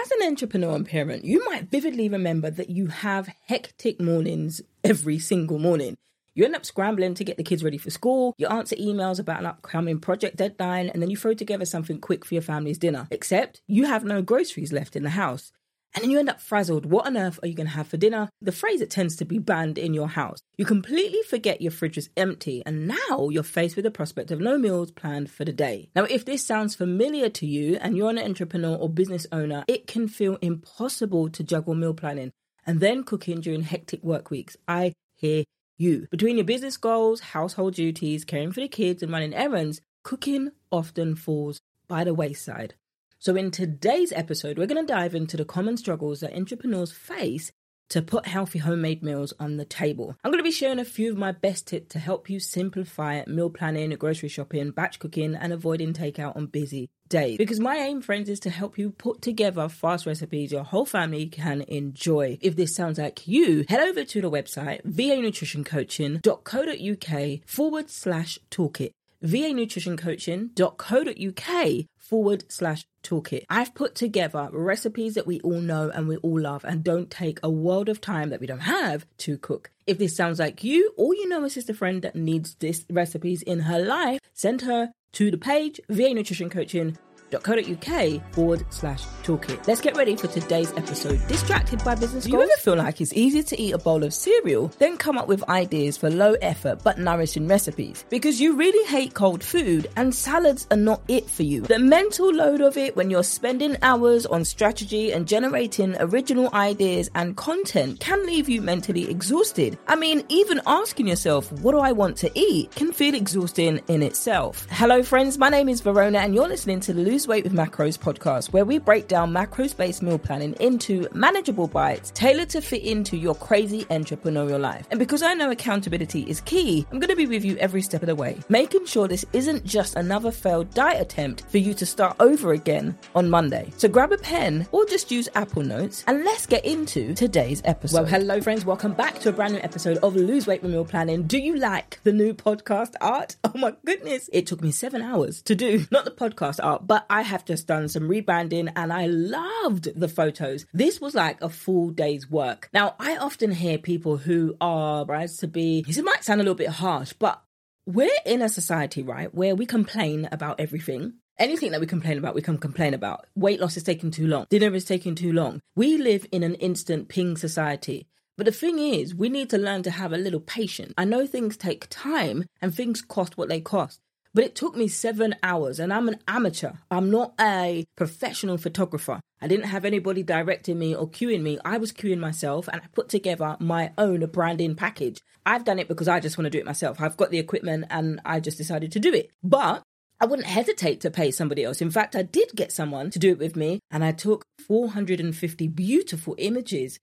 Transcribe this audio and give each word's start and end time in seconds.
As 0.00 0.12
an 0.12 0.28
entrepreneur 0.28 0.76
and 0.76 0.86
parent, 0.86 1.24
you 1.24 1.44
might 1.46 1.70
vividly 1.72 2.08
remember 2.08 2.50
that 2.50 2.70
you 2.70 2.86
have 2.86 3.28
hectic 3.48 4.00
mornings 4.00 4.60
every 4.84 5.18
single 5.18 5.58
morning. 5.58 5.96
You 6.34 6.44
end 6.44 6.54
up 6.54 6.64
scrambling 6.64 7.14
to 7.14 7.24
get 7.24 7.36
the 7.36 7.42
kids 7.42 7.64
ready 7.64 7.78
for 7.78 7.90
school, 7.90 8.32
you 8.38 8.46
answer 8.46 8.76
emails 8.76 9.18
about 9.18 9.40
an 9.40 9.46
upcoming 9.46 9.98
project 9.98 10.36
deadline, 10.36 10.88
and 10.88 11.02
then 11.02 11.10
you 11.10 11.16
throw 11.16 11.34
together 11.34 11.64
something 11.64 11.98
quick 11.98 12.24
for 12.24 12.34
your 12.34 12.42
family's 12.42 12.78
dinner. 12.78 13.08
Except 13.10 13.60
you 13.66 13.86
have 13.86 14.04
no 14.04 14.22
groceries 14.22 14.72
left 14.72 14.94
in 14.94 15.02
the 15.02 15.10
house. 15.10 15.50
And 15.94 16.04
then 16.04 16.10
you 16.10 16.18
end 16.18 16.28
up 16.28 16.40
frazzled. 16.40 16.86
What 16.86 17.06
on 17.06 17.16
earth 17.16 17.40
are 17.42 17.48
you 17.48 17.54
going 17.54 17.66
to 17.66 17.72
have 17.72 17.88
for 17.88 17.96
dinner? 17.96 18.28
The 18.40 18.52
phrase 18.52 18.80
it 18.80 18.90
tends 18.90 19.16
to 19.16 19.24
be 19.24 19.38
banned 19.38 19.78
in 19.78 19.94
your 19.94 20.08
house. 20.08 20.38
You 20.56 20.64
completely 20.64 21.22
forget 21.22 21.62
your 21.62 21.72
fridge 21.72 21.98
is 21.98 22.10
empty, 22.16 22.62
and 22.66 22.86
now 22.86 23.28
you're 23.30 23.42
faced 23.42 23.74
with 23.74 23.84
the 23.84 23.90
prospect 23.90 24.30
of 24.30 24.40
no 24.40 24.58
meals 24.58 24.90
planned 24.90 25.30
for 25.30 25.44
the 25.44 25.52
day. 25.52 25.90
Now, 25.96 26.04
if 26.04 26.24
this 26.24 26.46
sounds 26.46 26.74
familiar 26.74 27.30
to 27.30 27.46
you 27.46 27.78
and 27.80 27.96
you're 27.96 28.10
an 28.10 28.18
entrepreneur 28.18 28.76
or 28.76 28.88
business 28.88 29.26
owner, 29.32 29.64
it 29.66 29.86
can 29.86 30.08
feel 30.08 30.36
impossible 30.42 31.30
to 31.30 31.42
juggle 31.42 31.74
meal 31.74 31.94
planning 31.94 32.32
and 32.66 32.80
then 32.80 33.02
cooking 33.02 33.40
during 33.40 33.62
hectic 33.62 34.04
work 34.04 34.30
weeks. 34.30 34.56
I 34.68 34.92
hear 35.16 35.44
you. 35.78 36.06
Between 36.10 36.36
your 36.36 36.44
business 36.44 36.76
goals, 36.76 37.20
household 37.20 37.74
duties, 37.74 38.24
caring 38.24 38.52
for 38.52 38.60
the 38.60 38.68
kids, 38.68 39.02
and 39.02 39.10
running 39.10 39.34
errands, 39.34 39.80
cooking 40.04 40.50
often 40.70 41.16
falls 41.16 41.60
by 41.88 42.04
the 42.04 42.14
wayside. 42.14 42.74
So, 43.20 43.34
in 43.34 43.50
today's 43.50 44.12
episode, 44.12 44.58
we're 44.58 44.68
going 44.68 44.86
to 44.86 44.92
dive 44.92 45.12
into 45.12 45.36
the 45.36 45.44
common 45.44 45.76
struggles 45.76 46.20
that 46.20 46.36
entrepreneurs 46.36 46.92
face 46.92 47.50
to 47.88 48.00
put 48.00 48.26
healthy 48.26 48.60
homemade 48.60 49.02
meals 49.02 49.34
on 49.40 49.56
the 49.56 49.64
table. 49.64 50.14
I'm 50.22 50.30
going 50.30 50.38
to 50.38 50.44
be 50.44 50.52
sharing 50.52 50.78
a 50.78 50.84
few 50.84 51.10
of 51.10 51.18
my 51.18 51.32
best 51.32 51.66
tips 51.66 51.88
to 51.94 51.98
help 51.98 52.30
you 52.30 52.38
simplify 52.38 53.24
meal 53.26 53.50
planning, 53.50 53.90
grocery 53.90 54.28
shopping, 54.28 54.70
batch 54.70 55.00
cooking, 55.00 55.34
and 55.34 55.52
avoiding 55.52 55.94
takeout 55.94 56.36
on 56.36 56.46
busy 56.46 56.90
days. 57.08 57.38
Because 57.38 57.58
my 57.58 57.78
aim, 57.78 58.02
friends, 58.02 58.28
is 58.28 58.38
to 58.40 58.50
help 58.50 58.76
you 58.78 58.90
put 58.90 59.20
together 59.20 59.68
fast 59.68 60.06
recipes 60.06 60.52
your 60.52 60.62
whole 60.62 60.86
family 60.86 61.26
can 61.26 61.62
enjoy. 61.62 62.38
If 62.40 62.54
this 62.54 62.72
sounds 62.72 62.98
like 62.98 63.26
you, 63.26 63.64
head 63.68 63.80
over 63.80 64.04
to 64.04 64.20
the 64.20 64.30
website 64.30 64.84
vanutritioncoaching.co.uk 64.84 67.48
forward 67.48 67.90
slash 67.90 68.38
toolkit 68.50 68.92
vanutritioncoaching.co.uk 69.24 71.86
forward 72.08 72.44
slash 72.48 72.86
toolkit. 73.02 73.44
I've 73.50 73.74
put 73.74 73.94
together 73.94 74.48
recipes 74.52 75.14
that 75.14 75.26
we 75.26 75.40
all 75.40 75.60
know 75.60 75.90
and 75.90 76.08
we 76.08 76.16
all 76.16 76.40
love 76.40 76.64
and 76.64 76.82
don't 76.82 77.10
take 77.10 77.38
a 77.42 77.50
world 77.50 77.88
of 77.88 78.00
time 78.00 78.30
that 78.30 78.40
we 78.40 78.46
don't 78.46 78.60
have 78.60 79.06
to 79.18 79.36
cook. 79.36 79.70
If 79.86 79.98
this 79.98 80.16
sounds 80.16 80.38
like 80.38 80.64
you 80.64 80.92
or 80.96 81.14
you 81.14 81.28
know 81.28 81.44
a 81.44 81.50
sister 81.50 81.74
friend 81.74 82.00
that 82.02 82.16
needs 82.16 82.54
this 82.56 82.86
recipes 82.90 83.42
in 83.42 83.60
her 83.60 83.78
life, 83.78 84.20
send 84.32 84.62
her 84.62 84.92
to 85.12 85.30
the 85.30 85.38
page 85.38 85.80
VA 85.88 86.14
Nutrition 86.14 86.50
Coaching 86.50 86.96
uk 87.34 88.32
forward 88.32 88.64
slash 88.70 89.04
toolkit. 89.22 89.66
Let's 89.66 89.80
get 89.80 89.96
ready 89.96 90.16
for 90.16 90.28
today's 90.28 90.72
episode. 90.72 91.20
Distracted 91.28 91.82
by 91.84 91.94
business 91.94 92.24
Do 92.24 92.30
you 92.30 92.42
ever 92.42 92.50
feel 92.58 92.76
like 92.76 93.00
it's 93.00 93.12
easier 93.12 93.42
to 93.42 93.60
eat 93.60 93.72
a 93.72 93.78
bowl 93.78 94.02
of 94.02 94.14
cereal 94.14 94.68
than 94.78 94.96
come 94.96 95.18
up 95.18 95.28
with 95.28 95.48
ideas 95.48 95.96
for 95.96 96.10
low 96.10 96.34
effort 96.42 96.82
but 96.82 96.98
nourishing 96.98 97.46
recipes? 97.46 98.04
Because 98.08 98.40
you 98.40 98.56
really 98.56 98.86
hate 98.88 99.14
cold 99.14 99.42
food 99.42 99.88
and 99.96 100.14
salads 100.14 100.66
are 100.70 100.76
not 100.76 101.02
it 101.08 101.28
for 101.28 101.42
you. 101.42 101.62
The 101.62 101.78
mental 101.78 102.32
load 102.32 102.60
of 102.60 102.76
it 102.76 102.96
when 102.96 103.10
you're 103.10 103.22
spending 103.22 103.76
hours 103.82 104.26
on 104.26 104.44
strategy 104.44 105.12
and 105.12 105.26
generating 105.26 105.96
original 106.00 106.52
ideas 106.54 107.10
and 107.14 107.36
content 107.36 108.00
can 108.00 108.24
leave 108.26 108.48
you 108.48 108.62
mentally 108.62 109.10
exhausted. 109.10 109.78
I 109.86 109.96
mean, 109.96 110.24
even 110.28 110.60
asking 110.66 111.08
yourself, 111.08 111.50
what 111.52 111.72
do 111.72 111.78
I 111.78 111.92
want 111.92 112.16
to 112.18 112.30
eat, 112.34 112.70
can 112.74 112.92
feel 112.92 113.14
exhausting 113.14 113.80
in 113.88 114.02
itself. 114.02 114.66
Hello, 114.70 115.02
friends. 115.02 115.38
My 115.38 115.48
name 115.48 115.68
is 115.68 115.80
Verona, 115.80 116.18
and 116.18 116.34
you're 116.34 116.48
listening 116.48 116.80
to 116.80 116.92
the 116.92 117.02
Lose 117.18 117.26
Weight 117.26 117.42
with 117.42 117.52
Macros 117.52 117.98
podcast, 117.98 118.52
where 118.52 118.64
we 118.64 118.78
break 118.78 119.08
down 119.08 119.32
macros 119.32 119.76
based 119.76 120.04
meal 120.04 120.20
planning 120.20 120.52
into 120.60 121.08
manageable 121.12 121.66
bites 121.66 122.12
tailored 122.12 122.48
to 122.50 122.60
fit 122.60 122.84
into 122.84 123.16
your 123.16 123.34
crazy 123.34 123.84
entrepreneurial 123.86 124.60
life. 124.60 124.86
And 124.92 125.00
because 125.00 125.24
I 125.24 125.34
know 125.34 125.50
accountability 125.50 126.20
is 126.30 126.40
key, 126.42 126.86
I'm 126.92 127.00
going 127.00 127.10
to 127.10 127.16
be 127.16 127.26
with 127.26 127.44
you 127.44 127.56
every 127.56 127.82
step 127.82 128.02
of 128.02 128.06
the 128.06 128.14
way, 128.14 128.38
making 128.48 128.86
sure 128.86 129.08
this 129.08 129.24
isn't 129.32 129.64
just 129.64 129.96
another 129.96 130.30
failed 130.30 130.72
diet 130.74 131.02
attempt 131.02 131.42
for 131.50 131.58
you 131.58 131.74
to 131.74 131.84
start 131.84 132.14
over 132.20 132.52
again 132.52 132.96
on 133.16 133.28
Monday. 133.28 133.72
So 133.78 133.88
grab 133.88 134.12
a 134.12 134.18
pen 134.18 134.68
or 134.70 134.86
just 134.86 135.10
use 135.10 135.28
Apple 135.34 135.64
Notes 135.64 136.04
and 136.06 136.22
let's 136.22 136.46
get 136.46 136.64
into 136.64 137.14
today's 137.14 137.62
episode. 137.64 137.96
Well, 137.96 138.06
hello, 138.06 138.40
friends. 138.40 138.64
Welcome 138.64 138.92
back 138.92 139.18
to 139.18 139.30
a 139.30 139.32
brand 139.32 139.54
new 139.54 139.60
episode 139.60 139.96
of 140.04 140.14
Lose 140.14 140.46
Weight 140.46 140.62
with 140.62 140.70
Meal 140.70 140.84
Planning. 140.84 141.24
Do 141.24 141.38
you 141.38 141.56
like 141.56 141.98
the 142.04 142.12
new 142.12 142.32
podcast 142.32 142.94
art? 143.00 143.34
Oh 143.48 143.60
my 143.60 143.74
goodness. 143.84 144.28
It 144.30 144.46
took 144.46 144.60
me 144.60 144.70
seven 144.70 145.00
hours 145.00 145.40
to 145.42 145.54
do, 145.54 145.86
not 145.90 146.04
the 146.04 146.10
podcast 146.10 146.60
art, 146.62 146.86
but 146.86 147.07
I 147.10 147.22
have 147.22 147.44
just 147.44 147.66
done 147.66 147.88
some 147.88 148.08
rebranding 148.08 148.72
and 148.76 148.92
I 148.92 149.06
loved 149.06 149.98
the 149.98 150.08
photos. 150.08 150.66
This 150.72 151.00
was 151.00 151.14
like 151.14 151.40
a 151.40 151.48
full 151.48 151.90
day's 151.90 152.30
work. 152.30 152.68
Now, 152.72 152.94
I 152.98 153.16
often 153.16 153.50
hear 153.50 153.78
people 153.78 154.16
who 154.16 154.56
are 154.60 155.04
prized 155.04 155.40
to 155.40 155.48
be, 155.48 155.84
it 155.86 156.04
might 156.04 156.24
sound 156.24 156.40
a 156.40 156.44
little 156.44 156.54
bit 156.54 156.68
harsh, 156.68 157.12
but 157.12 157.42
we're 157.86 158.10
in 158.26 158.42
a 158.42 158.48
society, 158.48 159.02
right, 159.02 159.34
where 159.34 159.56
we 159.56 159.64
complain 159.64 160.28
about 160.30 160.60
everything. 160.60 161.14
Anything 161.38 161.70
that 161.70 161.80
we 161.80 161.86
complain 161.86 162.18
about, 162.18 162.34
we 162.34 162.42
can 162.42 162.58
complain 162.58 162.94
about. 162.94 163.26
Weight 163.34 163.60
loss 163.60 163.76
is 163.76 163.84
taking 163.84 164.10
too 164.10 164.26
long. 164.26 164.46
Dinner 164.50 164.74
is 164.74 164.84
taking 164.84 165.14
too 165.14 165.32
long. 165.32 165.60
We 165.76 165.96
live 165.96 166.26
in 166.32 166.42
an 166.42 166.56
instant 166.56 167.08
ping 167.08 167.36
society. 167.36 168.08
But 168.36 168.44
the 168.44 168.52
thing 168.52 168.78
is, 168.78 169.14
we 169.14 169.28
need 169.28 169.50
to 169.50 169.58
learn 169.58 169.82
to 169.84 169.90
have 169.90 170.12
a 170.12 170.18
little 170.18 170.40
patience. 170.40 170.94
I 170.98 171.04
know 171.04 171.26
things 171.26 171.56
take 171.56 171.86
time 171.90 172.44
and 172.60 172.74
things 172.74 173.02
cost 173.02 173.38
what 173.38 173.48
they 173.48 173.60
cost. 173.60 174.00
But 174.34 174.44
it 174.44 174.54
took 174.54 174.76
me 174.76 174.88
seven 174.88 175.34
hours, 175.42 175.80
and 175.80 175.92
I'm 175.92 176.08
an 176.08 176.18
amateur. 176.28 176.72
I'm 176.90 177.10
not 177.10 177.34
a 177.40 177.86
professional 177.96 178.58
photographer. 178.58 179.20
I 179.40 179.48
didn't 179.48 179.66
have 179.66 179.84
anybody 179.84 180.22
directing 180.22 180.78
me 180.78 180.94
or 180.94 181.08
cueing 181.08 181.42
me. 181.42 181.58
I 181.64 181.78
was 181.78 181.92
cueing 181.92 182.18
myself, 182.18 182.68
and 182.68 182.80
I 182.82 182.86
put 182.92 183.08
together 183.08 183.56
my 183.58 183.92
own 183.96 184.24
branding 184.26 184.74
package. 184.74 185.20
I've 185.46 185.64
done 185.64 185.78
it 185.78 185.88
because 185.88 186.08
I 186.08 186.20
just 186.20 186.36
want 186.36 186.46
to 186.46 186.50
do 186.50 186.58
it 186.58 186.66
myself. 186.66 187.00
I've 187.00 187.16
got 187.16 187.30
the 187.30 187.38
equipment, 187.38 187.86
and 187.90 188.20
I 188.24 188.40
just 188.40 188.58
decided 188.58 188.92
to 188.92 189.00
do 189.00 189.14
it. 189.14 189.30
But 189.42 189.82
I 190.20 190.26
wouldn't 190.26 190.48
hesitate 190.48 191.00
to 191.02 191.10
pay 191.10 191.30
somebody 191.30 191.64
else. 191.64 191.80
In 191.80 191.90
fact, 191.90 192.16
I 192.16 192.22
did 192.22 192.50
get 192.54 192.72
someone 192.72 193.10
to 193.10 193.18
do 193.18 193.30
it 193.30 193.38
with 193.38 193.56
me, 193.56 193.80
and 193.90 194.04
I 194.04 194.12
took 194.12 194.44
450 194.66 195.68
beautiful 195.68 196.34
images. 196.38 196.98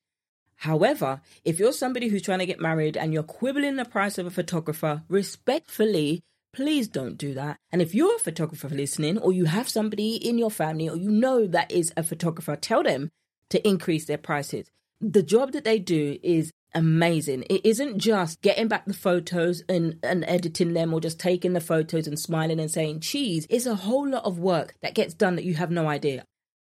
However, 0.57 1.21
if 1.43 1.59
you're 1.59 1.71
somebody 1.71 2.09
who's 2.09 2.21
trying 2.21 2.39
to 2.39 2.45
get 2.45 2.59
married 2.59 2.97
and 2.97 3.13
you're 3.13 3.23
quibbling 3.23 3.77
the 3.77 3.85
price 3.85 4.17
of 4.17 4.25
a 4.25 4.31
photographer, 4.31 5.03
respectfully, 5.09 6.23
please 6.55 6.87
don't 6.87 7.17
do 7.17 7.33
that. 7.33 7.57
And 7.71 7.81
if 7.81 7.93
you're 7.93 8.15
a 8.15 8.19
photographer 8.19 8.69
listening, 8.69 9.17
or 9.17 9.33
you 9.33 9.45
have 9.45 9.67
somebody 9.67 10.15
in 10.15 10.37
your 10.37 10.49
family, 10.49 10.89
or 10.89 10.95
you 10.95 11.11
know 11.11 11.45
that 11.47 11.69
is 11.71 11.91
a 11.97 12.03
photographer, 12.03 12.55
tell 12.55 12.81
them 12.81 13.11
to 13.49 13.67
increase 13.67 14.05
their 14.05 14.17
prices. 14.17 14.71
The 15.01 15.21
job 15.21 15.51
that 15.51 15.65
they 15.65 15.79
do 15.79 16.17
is 16.23 16.51
amazing. 16.73 17.43
It 17.49 17.65
isn't 17.65 17.99
just 17.99 18.41
getting 18.41 18.69
back 18.69 18.85
the 18.85 18.93
photos 18.93 19.63
and, 19.67 19.99
and 20.01 20.23
editing 20.27 20.73
them 20.73 20.93
or 20.93 21.01
just 21.01 21.19
taking 21.19 21.53
the 21.53 21.61
photos 21.61 22.07
and 22.07 22.17
smiling 22.17 22.59
and 22.59 22.71
saying 22.71 23.01
cheese. 23.01 23.45
It's 23.49 23.65
a 23.65 23.75
whole 23.75 24.07
lot 24.09 24.23
of 24.23 24.39
work 24.39 24.75
that 24.81 24.95
gets 24.95 25.13
done 25.13 25.35
that 25.35 25.45
you 25.45 25.55
have 25.55 25.71
no 25.71 25.87
idea. 25.87 26.25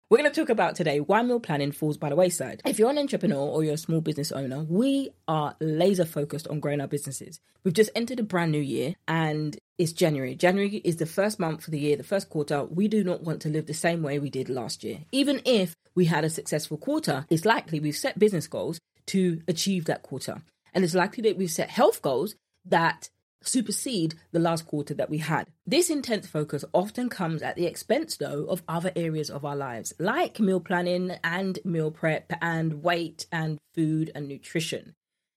We're 0.08 0.20
going 0.20 0.32
to 0.32 0.40
talk 0.40 0.50
about 0.50 0.76
today 0.76 1.00
why 1.00 1.24
meal 1.24 1.40
planning 1.40 1.72
falls 1.72 1.98
by 1.98 2.10
the 2.10 2.16
wayside. 2.16 2.62
If 2.64 2.78
you're 2.78 2.92
an 2.92 3.00
entrepreneur 3.00 3.40
or 3.40 3.64
you're 3.64 3.74
a 3.74 3.78
small 3.78 4.02
business 4.02 4.32
owner, 4.32 4.60
we 4.60 5.10
are 5.28 5.56
laser 5.60 6.06
focused 6.06 6.48
on 6.48 6.60
growing 6.60 6.80
our 6.80 6.88
businesses. 6.88 7.40
We've 7.64 7.74
just 7.74 7.90
entered 7.96 8.20
a 8.20 8.24
brand 8.24 8.52
new 8.52 8.62
year 8.62 8.94
and 9.08 9.58
it's 9.80 9.94
January. 9.94 10.36
January 10.36 10.76
is 10.84 10.98
the 10.98 11.08
first 11.08 11.40
month 11.40 11.64
for 11.64 11.72
the 11.72 11.80
year, 11.80 11.98
the 11.98 12.04
first 12.04 12.30
quarter. 12.30 12.66
We 12.66 12.88
do 12.88 13.04
not 13.04 13.24
want 13.24 13.42
to 13.42 13.50
live 13.50 13.66
the 13.66 13.74
same 13.74 14.04
way 14.04 14.20
we 14.20 14.30
did 14.30 14.48
last 14.48 14.84
year. 14.84 15.00
Even 15.12 15.42
if 15.44 15.76
we 15.96 16.06
had 16.06 16.24
a 16.24 16.30
successful 16.30 16.78
quarter, 16.78 17.26
it's 17.32 17.44
likely 17.44 17.80
we've 17.80 17.98
set 17.98 18.20
business 18.20 18.46
goals 18.46 18.80
to 19.08 19.42
achieve 19.48 19.86
that 19.86 20.04
quarter. 20.04 20.44
And 20.72 20.84
it's 20.84 20.94
likely 20.94 21.24
that 21.24 21.38
we've 21.38 21.50
set 21.50 21.72
health 21.72 22.04
goals 22.04 22.36
that 22.66 23.10
supersede 23.48 24.16
the 24.32 24.40
last 24.40 24.66
quarter 24.66 24.94
that 24.94 25.10
we 25.10 25.20
had. 25.20 25.48
This 25.66 25.90
intense 25.90 26.28
focus 26.28 26.66
often 26.74 27.10
comes 27.10 27.42
at 27.42 27.56
the 27.56 27.66
expense, 27.66 28.18
though, 28.18 28.46
of 28.46 28.64
other 28.68 28.92
areas 28.96 29.30
of 29.30 29.46
our 29.46 29.56
lives, 29.56 29.94
like 30.00 30.40
meal 30.40 30.60
planning 30.60 31.12
and 31.24 31.60
meal 31.64 31.92
prep 31.92 32.32
and 32.42 32.84
weight 32.84 33.26
and 33.32 33.58
food 33.74 34.12
and 34.16 34.28
nutrition. 34.28 34.96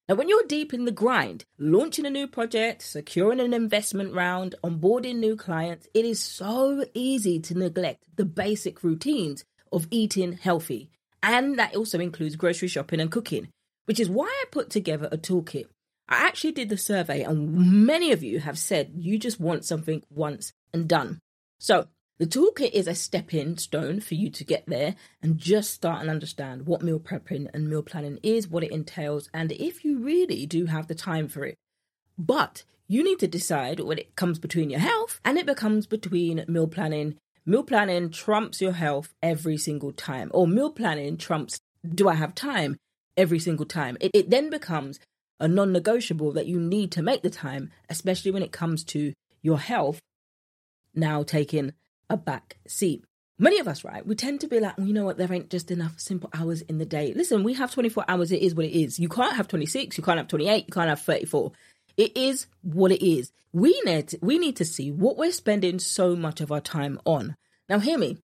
Now, 0.09 0.15
when 0.15 0.29
you're 0.31 0.47
deep 0.47 0.73
in 0.73 0.87
the 0.87 0.91
grind, 0.91 1.45
launching 1.59 2.07
a 2.07 2.11
new 2.11 2.27
project, 2.27 2.81
securing 2.81 3.41
an 3.41 3.53
investment 3.53 4.15
round, 4.15 4.55
onboarding 4.65 5.17
new 5.17 5.37
clients, 5.37 5.87
it 5.93 6.07
is 6.07 6.23
so 6.23 6.87
easy 6.95 7.39
to 7.41 7.59
neglect 7.59 8.05
the 8.17 8.25
basic 8.25 8.83
routines 8.83 9.45
of 9.71 9.87
eating 9.91 10.33
healthy. 10.33 10.91
And 11.23 11.59
that 11.59 11.77
also 11.77 12.01
includes 12.01 12.37
grocery 12.37 12.69
shopping 12.69 13.01
and 13.01 13.11
cooking, 13.11 13.49
which 13.85 14.01
is 14.01 14.09
why 14.09 14.27
I 14.27 14.45
put 14.51 14.71
together 14.71 15.11
a 15.13 15.19
toolkit 15.19 15.67
I 16.09 16.27
actually 16.27 16.53
did 16.53 16.69
the 16.69 16.77
survey, 16.77 17.23
and 17.23 17.87
many 17.87 18.13
of 18.13 18.23
you 18.23 18.41
have 18.41 18.59
said 18.59 18.93
you 18.97 19.19
just 19.19 19.41
want 19.41 19.65
something 19.65 20.03
once 20.11 20.53
and 20.73 20.89
done. 20.89 21.19
So, 21.59 21.89
the 22.19 22.27
toolkit 22.27 22.73
is 22.73 22.89
a 22.89 22.95
stepping 22.95 23.59
stone 23.59 24.01
for 24.01 24.15
you 24.15 24.31
to 24.31 24.45
get 24.45 24.65
there 24.67 24.97
and 25.23 25.39
just 25.39 25.73
start 25.73 26.01
and 26.01 26.11
understand 26.11 26.67
what 26.67 26.83
meal 26.83 26.99
prepping 26.99 27.49
and 27.53 27.69
meal 27.69 27.83
planning 27.83 28.19
is, 28.23 28.49
what 28.49 28.65
it 28.65 28.73
entails, 28.73 29.29
and 29.33 29.53
if 29.53 29.85
you 29.85 29.99
really 29.99 30.47
do 30.47 30.67
have 30.67 30.89
the 30.89 30.95
time 30.95 31.29
for 31.29 31.45
it. 31.45 31.57
But 32.19 32.65
you 32.89 33.05
need 33.05 33.21
to 33.21 33.29
decide 33.29 33.81
when 33.81 33.99
it 33.99 34.17
comes 34.17 34.39
between 34.39 34.71
your 34.71 34.81
health 34.81 35.21
and 35.25 35.39
it 35.39 35.47
becomes 35.47 35.87
between 35.87 36.45
meal 36.49 36.67
planning, 36.67 37.17
Meal 37.49 37.63
planning 37.63 38.11
trumps 38.11 38.61
your 38.61 38.73
health 38.73 39.15
every 39.23 39.57
single 39.57 39.91
time, 39.91 40.31
or 40.35 40.47
meal 40.47 40.71
planning 40.71 41.17
trumps 41.17 41.59
do 41.83 42.07
I 42.07 42.13
have 42.13 42.35
time 42.35 42.77
every 43.17 43.39
single 43.39 43.65
time. 43.65 43.97
It, 44.03 44.11
it 44.13 44.29
then 44.29 44.51
becomes 44.51 45.01
a 45.41 45.49
non 45.49 45.73
negotiable 45.73 46.33
that 46.33 46.47
you 46.47 46.59
need 46.61 46.93
to 46.93 47.03
make 47.03 47.23
the 47.23 47.31
time, 47.31 47.71
especially 47.89 48.31
when 48.31 48.43
it 48.43 48.53
comes 48.53 48.85
to 48.85 49.13
your 49.43 49.59
health 49.59 50.01
now 50.95 51.23
taking 51.23 51.73
a 52.11 52.17
back 52.17 52.57
seat. 52.67 53.05
Many 53.41 53.61
of 53.61 53.69
us, 53.69 53.85
right, 53.85 54.05
we 54.05 54.17
tend 54.17 54.41
to 54.41 54.49
be 54.49 54.59
like, 54.59 54.77
well, 54.77 54.87
you 54.87 54.93
know 54.93 55.05
what, 55.05 55.17
there 55.17 55.33
ain't 55.33 55.49
just 55.49 55.71
enough 55.71 56.01
simple 56.01 56.29
hours 56.35 56.63
in 56.63 56.79
the 56.79 56.85
day. 56.85 57.13
Listen, 57.15 57.45
we 57.45 57.55
have 57.55 57.73
24 57.73 58.05
hours, 58.09 58.33
it 58.33 58.43
is 58.43 58.55
what 58.55 58.67
it 58.67 58.77
is. 58.77 58.99
You 58.99 59.09
can't 59.09 59.37
have 59.37 59.47
26, 59.47 59.97
you 59.97 60.03
can't 60.03 60.19
have 60.19 60.27
28, 60.27 60.65
you 60.67 60.73
can't 60.73 60.89
have 60.89 61.03
34. 61.03 61.53
It 61.97 62.17
is 62.17 62.47
what 62.63 62.91
it 62.91 63.05
is. 63.05 63.31
We 63.53 63.81
need 63.85 64.09
to, 64.09 64.19
we 64.23 64.39
need 64.39 64.57
to 64.57 64.65
see 64.65 64.91
what 64.91 65.17
we're 65.17 65.31
spending 65.31 65.79
so 65.79 66.17
much 66.17 66.41
of 66.41 66.51
our 66.51 66.61
time 66.61 67.01
on. 67.05 67.37
Now, 67.69 67.79
hear 67.79 67.99
me. 67.99 68.19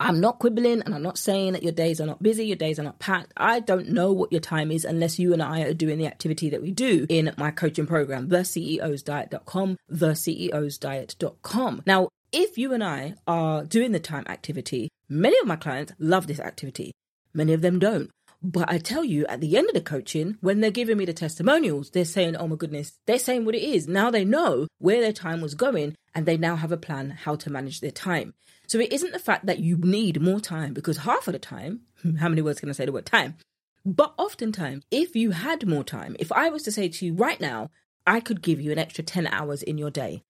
I'm 0.00 0.20
not 0.20 0.38
quibbling 0.38 0.82
and 0.82 0.94
I'm 0.94 1.02
not 1.02 1.18
saying 1.18 1.54
that 1.54 1.62
your 1.62 1.72
days 1.72 2.00
are 2.00 2.06
not 2.06 2.22
busy, 2.22 2.46
your 2.46 2.56
days 2.56 2.78
are 2.78 2.84
not 2.84 2.98
packed. 2.98 3.32
I 3.36 3.60
don't 3.60 3.88
know 3.88 4.12
what 4.12 4.30
your 4.32 4.40
time 4.40 4.70
is 4.70 4.84
unless 4.84 5.18
you 5.18 5.32
and 5.32 5.42
I 5.42 5.62
are 5.62 5.74
doing 5.74 5.98
the 5.98 6.06
activity 6.06 6.50
that 6.50 6.62
we 6.62 6.70
do 6.70 7.06
in 7.08 7.34
my 7.36 7.50
coaching 7.50 7.86
program, 7.86 8.28
theceosdiet.com, 8.28 9.76
theceosdiet.com. 9.92 11.82
Now, 11.86 12.08
if 12.30 12.58
you 12.58 12.72
and 12.74 12.84
I 12.84 13.14
are 13.26 13.64
doing 13.64 13.92
the 13.92 14.00
time 14.00 14.24
activity, 14.28 14.90
many 15.08 15.38
of 15.38 15.46
my 15.46 15.56
clients 15.56 15.94
love 15.98 16.26
this 16.26 16.40
activity. 16.40 16.92
Many 17.34 17.52
of 17.52 17.62
them 17.62 17.78
don't. 17.78 18.10
But 18.40 18.70
I 18.70 18.78
tell 18.78 19.04
you, 19.04 19.26
at 19.26 19.40
the 19.40 19.56
end 19.56 19.68
of 19.68 19.74
the 19.74 19.80
coaching, 19.80 20.36
when 20.40 20.60
they're 20.60 20.70
giving 20.70 20.96
me 20.96 21.04
the 21.04 21.12
testimonials, 21.12 21.90
they're 21.90 22.04
saying, 22.04 22.36
oh 22.36 22.46
my 22.46 22.54
goodness, 22.54 22.92
they're 23.06 23.18
saying 23.18 23.44
what 23.44 23.56
it 23.56 23.62
is. 23.62 23.88
Now 23.88 24.10
they 24.10 24.24
know 24.24 24.68
where 24.78 25.00
their 25.00 25.12
time 25.12 25.40
was 25.40 25.54
going 25.54 25.96
and 26.14 26.24
they 26.24 26.36
now 26.36 26.54
have 26.54 26.70
a 26.70 26.76
plan 26.76 27.10
how 27.10 27.34
to 27.36 27.50
manage 27.50 27.80
their 27.80 27.90
time. 27.90 28.34
So 28.68 28.78
it 28.78 28.92
isn't 28.92 29.12
the 29.12 29.18
fact 29.18 29.46
that 29.46 29.58
you 29.58 29.76
need 29.78 30.22
more 30.22 30.40
time 30.40 30.72
because 30.72 30.98
half 30.98 31.26
of 31.26 31.32
the 31.32 31.38
time, 31.38 31.80
how 32.18 32.28
many 32.28 32.42
words 32.42 32.60
can 32.60 32.68
I 32.68 32.72
say 32.72 32.86
the 32.86 32.92
word 32.92 33.06
time? 33.06 33.36
But 33.84 34.14
oftentimes, 34.18 34.84
if 34.90 35.16
you 35.16 35.32
had 35.32 35.66
more 35.66 35.84
time, 35.84 36.14
if 36.18 36.30
I 36.30 36.50
was 36.50 36.62
to 36.64 36.72
say 36.72 36.88
to 36.88 37.06
you 37.06 37.14
right 37.14 37.40
now, 37.40 37.70
I 38.06 38.20
could 38.20 38.42
give 38.42 38.60
you 38.60 38.70
an 38.70 38.78
extra 38.78 39.02
10 39.02 39.26
hours 39.26 39.62
in 39.62 39.78
your 39.78 39.90
day, 39.90 40.22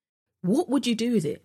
what 0.43 0.69
would 0.69 0.87
you 0.87 0.95
do 0.95 1.13
with 1.13 1.25
it? 1.25 1.45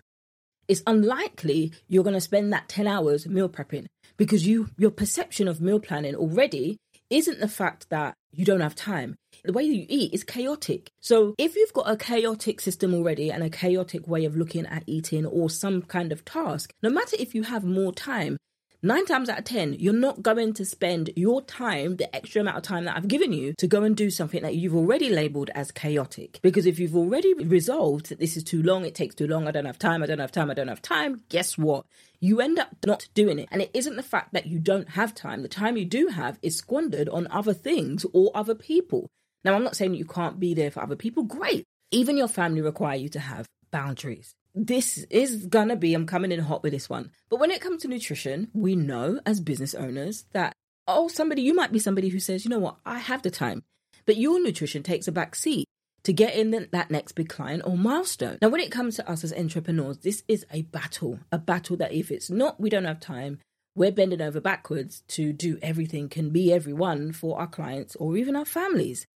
It's 0.68 0.84
unlikely 0.88 1.74
you're 1.88 2.04
going 2.04 2.14
to 2.14 2.22
spend 2.22 2.54
that 2.54 2.70
10 2.70 2.88
hours 2.88 3.28
meal 3.28 3.50
prepping 3.50 3.88
because 4.24 4.48
you 4.48 4.70
your 4.78 4.90
perception 4.90 5.50
of 5.50 5.60
meal 5.60 5.82
planning 5.82 6.16
already 6.16 6.78
isn't 7.10 7.42
the 7.42 7.48
fact 7.50 7.90
that 7.90 8.16
you 8.32 8.46
don't 8.46 8.62
have 8.62 8.74
time. 8.74 9.18
The 9.44 9.52
way 9.52 9.64
you 9.64 9.86
eat 9.90 10.14
is 10.14 10.24
chaotic. 10.24 10.90
So 11.02 11.36
if 11.38 11.58
you've 11.58 11.74
got 11.74 11.90
a 11.90 11.98
chaotic 11.98 12.62
system 12.62 12.94
already 12.94 13.34
and 13.34 13.44
a 13.44 13.50
chaotic 13.50 14.08
way 14.08 14.24
of 14.24 14.38
looking 14.38 14.66
at 14.66 14.84
eating 14.88 15.26
or 15.26 15.50
some 15.50 15.82
kind 15.82 16.14
of 16.14 16.24
task, 16.24 16.72
no 16.82 16.90
matter 16.90 17.18
if 17.20 17.36
you 17.36 17.44
have 17.44 17.66
more 17.66 17.92
time, 17.92 18.38
nine 18.84 19.06
times 19.06 19.30
out 19.30 19.40
of 19.40 19.46
10, 19.46 19.78
you're 19.80 19.94
not 19.94 20.22
going 20.22 20.54
to 20.54 20.66
spend 20.66 21.10
your 21.16 21.42
time, 21.42 21.96
the 21.96 22.14
extra 22.16 22.42
amount 22.42 22.58
of 22.58 22.64
time 22.64 22.84
that 22.86 22.98
I've 22.98 23.08
given 23.08 23.32
you, 23.32 23.54
to 23.58 23.68
go 23.68 23.84
and 23.84 23.96
do 23.96 24.10
something 24.10 24.44
that 24.44 24.56
you've 24.56 24.76
already 24.76 25.10
labeled 25.10 25.50
as 25.56 25.72
chaotic. 25.72 26.40
Because 26.42 26.66
if 26.66 26.80
you've 26.80 26.96
already 26.96 27.34
resolved 27.34 28.10
that 28.10 28.20
this 28.20 28.36
is 28.36 28.44
too 28.44 28.62
long, 28.62 28.86
it 28.86 28.94
takes 28.94 29.16
too 29.16 29.28
long, 29.28 29.48
I 29.48 29.52
don't 29.52 29.66
have 29.66 29.80
time, 29.80 30.04
I 30.04 30.06
don't 30.06 30.20
have 30.20 30.32
time, 30.32 30.52
I 30.52 30.54
don't 30.54 30.68
have 30.68 30.82
time, 30.82 31.22
guess 31.30 31.58
what? 31.58 31.86
You 32.20 32.42
end 32.42 32.60
up 32.60 32.76
not 32.86 33.08
doing 33.14 33.40
it. 33.40 33.48
And 33.52 33.62
it 33.62 33.72
isn't 33.74 33.96
the 33.96 34.04
fact 34.04 34.34
that 34.34 34.48
you 34.48 34.60
don't 34.60 34.90
have 34.90 35.16
time. 35.16 35.42
The 35.42 35.48
time 35.48 35.78
you 35.78 35.86
do 35.86 36.08
have 36.08 36.38
is 36.42 36.58
squandered 36.58 37.10
on 37.10 37.28
other 37.32 37.54
things 37.54 38.06
or 38.14 38.32
other 38.36 38.56
people. 38.56 39.10
Now, 39.44 39.56
I'm 39.56 39.64
not 39.64 39.76
saying 39.76 39.96
you 39.96 40.06
can't 40.06 40.40
be 40.40 40.54
there 40.54 40.72
for 40.72 40.82
other 40.82 40.96
people. 40.96 41.24
Great. 41.24 41.66
Even 41.92 42.18
your 42.18 42.28
family 42.28 42.62
require 42.62 42.96
you 42.96 43.10
to 43.10 43.20
have 43.20 43.48
boundaries 43.72 44.36
this 44.56 45.00
is 45.10 45.46
gonna 45.48 45.76
be, 45.76 45.94
I'm 45.94 46.06
coming 46.06 46.32
in 46.32 46.40
hot 46.40 46.64
with 46.64 46.74
this 46.74 46.90
one. 46.90 47.12
But 47.30 47.40
when 47.40 47.52
it 47.52 47.62
comes 47.62 47.82
to 47.82 47.88
nutrition, 47.88 48.50
we 48.54 48.76
know 48.76 49.20
as 49.26 49.40
business 49.40 49.74
owners 49.74 50.26
that, 50.34 50.54
oh, 50.88 51.08
somebody, 51.08 51.42
you 51.42 51.54
might 51.54 51.72
be 51.72 51.80
somebody 51.80 52.10
who 52.10 52.20
says, 52.20 52.46
you 52.46 52.50
know 52.50 52.60
what, 52.60 52.78
I 52.86 53.00
have 53.00 53.22
the 53.22 53.32
time. 53.32 53.64
But 54.06 54.18
your 54.18 54.42
nutrition 54.42 54.84
takes 54.84 55.08
a 55.08 55.12
back 55.12 55.36
seat 55.36 55.66
to 56.04 56.14
get 56.14 56.36
in 56.36 56.52
that 56.72 56.92
next 56.92 57.14
big 57.14 57.30
client 57.30 57.64
or 57.66 57.78
milestone. 57.78 58.38
Now, 58.42 58.50
when 58.50 58.62
it 58.62 58.72
comes 58.72 58.98
to 58.98 59.10
us 59.10 59.24
as 59.24 59.34
entrepreneurs, 59.34 60.00
this 60.00 60.24
is 60.28 60.46
a 60.52 60.64
battle, 60.64 61.20
a 61.32 61.38
battle 61.38 61.78
that 61.78 61.94
if 61.94 62.12
it's 62.12 62.30
not, 62.30 62.60
we 62.60 62.70
don't 62.70 62.84
have 62.84 63.00
time, 63.00 63.40
we're 63.76 63.92
bending 63.92 64.22
over 64.22 64.42
backwards 64.42 65.02
to 65.10 65.34
do 65.34 65.58
everything, 65.62 66.10
can 66.10 66.30
be 66.30 66.52
everyone 66.52 67.12
for 67.14 67.40
our 67.40 67.48
clients 67.48 67.96
or 67.96 68.18
even 68.18 68.36
our 68.36 68.46
families. 68.46 69.08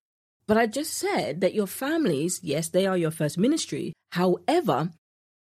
But 0.48 0.58
I 0.58 0.66
just 0.66 0.94
said 0.94 1.42
that 1.42 1.54
your 1.54 1.68
families, 1.68 2.40
yes, 2.42 2.70
they 2.70 2.88
are 2.88 2.98
your 2.98 3.12
first 3.12 3.38
ministry. 3.38 3.94
However, 4.14 4.92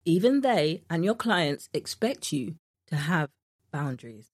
even 0.04 0.40
they 0.40 0.82
and 0.88 1.04
your 1.04 1.14
clients 1.14 1.68
expect 1.74 2.32
you 2.32 2.56
to 2.88 2.96
have 2.96 3.28
boundaries. 3.70 4.30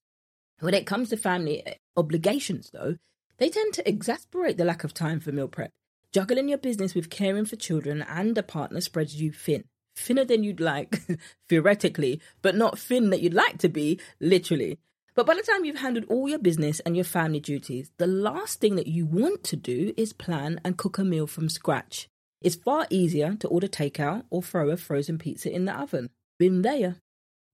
When 0.59 0.73
it 0.73 0.87
comes 0.87 1.09
to 1.09 1.17
family 1.17 1.65
eh, 1.65 1.75
obligations, 1.95 2.69
though, 2.71 2.95
they 3.37 3.49
tend 3.49 3.73
to 3.73 3.87
exasperate 3.87 4.57
the 4.57 4.65
lack 4.65 4.83
of 4.83 4.93
time 4.93 5.19
for 5.19 5.31
meal 5.31 5.47
prep. 5.47 5.71
Juggling 6.11 6.49
your 6.49 6.57
business 6.57 6.95
with 6.95 7.09
caring 7.09 7.45
for 7.45 7.55
children 7.55 8.03
and 8.07 8.37
a 8.37 8.43
partner 8.43 8.81
spreads 8.81 9.21
you 9.21 9.31
thin. 9.31 9.65
Thinner 9.95 10.25
than 10.25 10.43
you'd 10.43 10.59
like, 10.59 11.01
theoretically, 11.49 12.21
but 12.41 12.55
not 12.55 12.79
thin 12.79 13.09
that 13.09 13.21
you'd 13.21 13.33
like 13.33 13.57
to 13.59 13.69
be, 13.69 13.99
literally. 14.19 14.79
But 15.15 15.25
by 15.25 15.33
the 15.33 15.41
time 15.41 15.65
you've 15.65 15.79
handled 15.79 16.05
all 16.09 16.29
your 16.29 16.39
business 16.39 16.79
and 16.81 16.95
your 16.95 17.03
family 17.03 17.39
duties, 17.39 17.91
the 17.97 18.07
last 18.07 18.59
thing 18.59 18.75
that 18.75 18.87
you 18.87 19.05
want 19.05 19.43
to 19.45 19.55
do 19.55 19.93
is 19.97 20.13
plan 20.13 20.61
and 20.63 20.77
cook 20.77 20.97
a 20.97 21.03
meal 21.03 21.27
from 21.27 21.49
scratch. 21.49 22.07
It's 22.41 22.55
far 22.55 22.85
easier 22.89 23.35
to 23.35 23.47
order 23.47 23.67
takeout 23.67 24.23
or 24.29 24.43
throw 24.43 24.69
a 24.69 24.77
frozen 24.77 25.17
pizza 25.17 25.51
in 25.51 25.65
the 25.65 25.77
oven. 25.77 26.09
Been 26.37 26.61
there. 26.61 26.97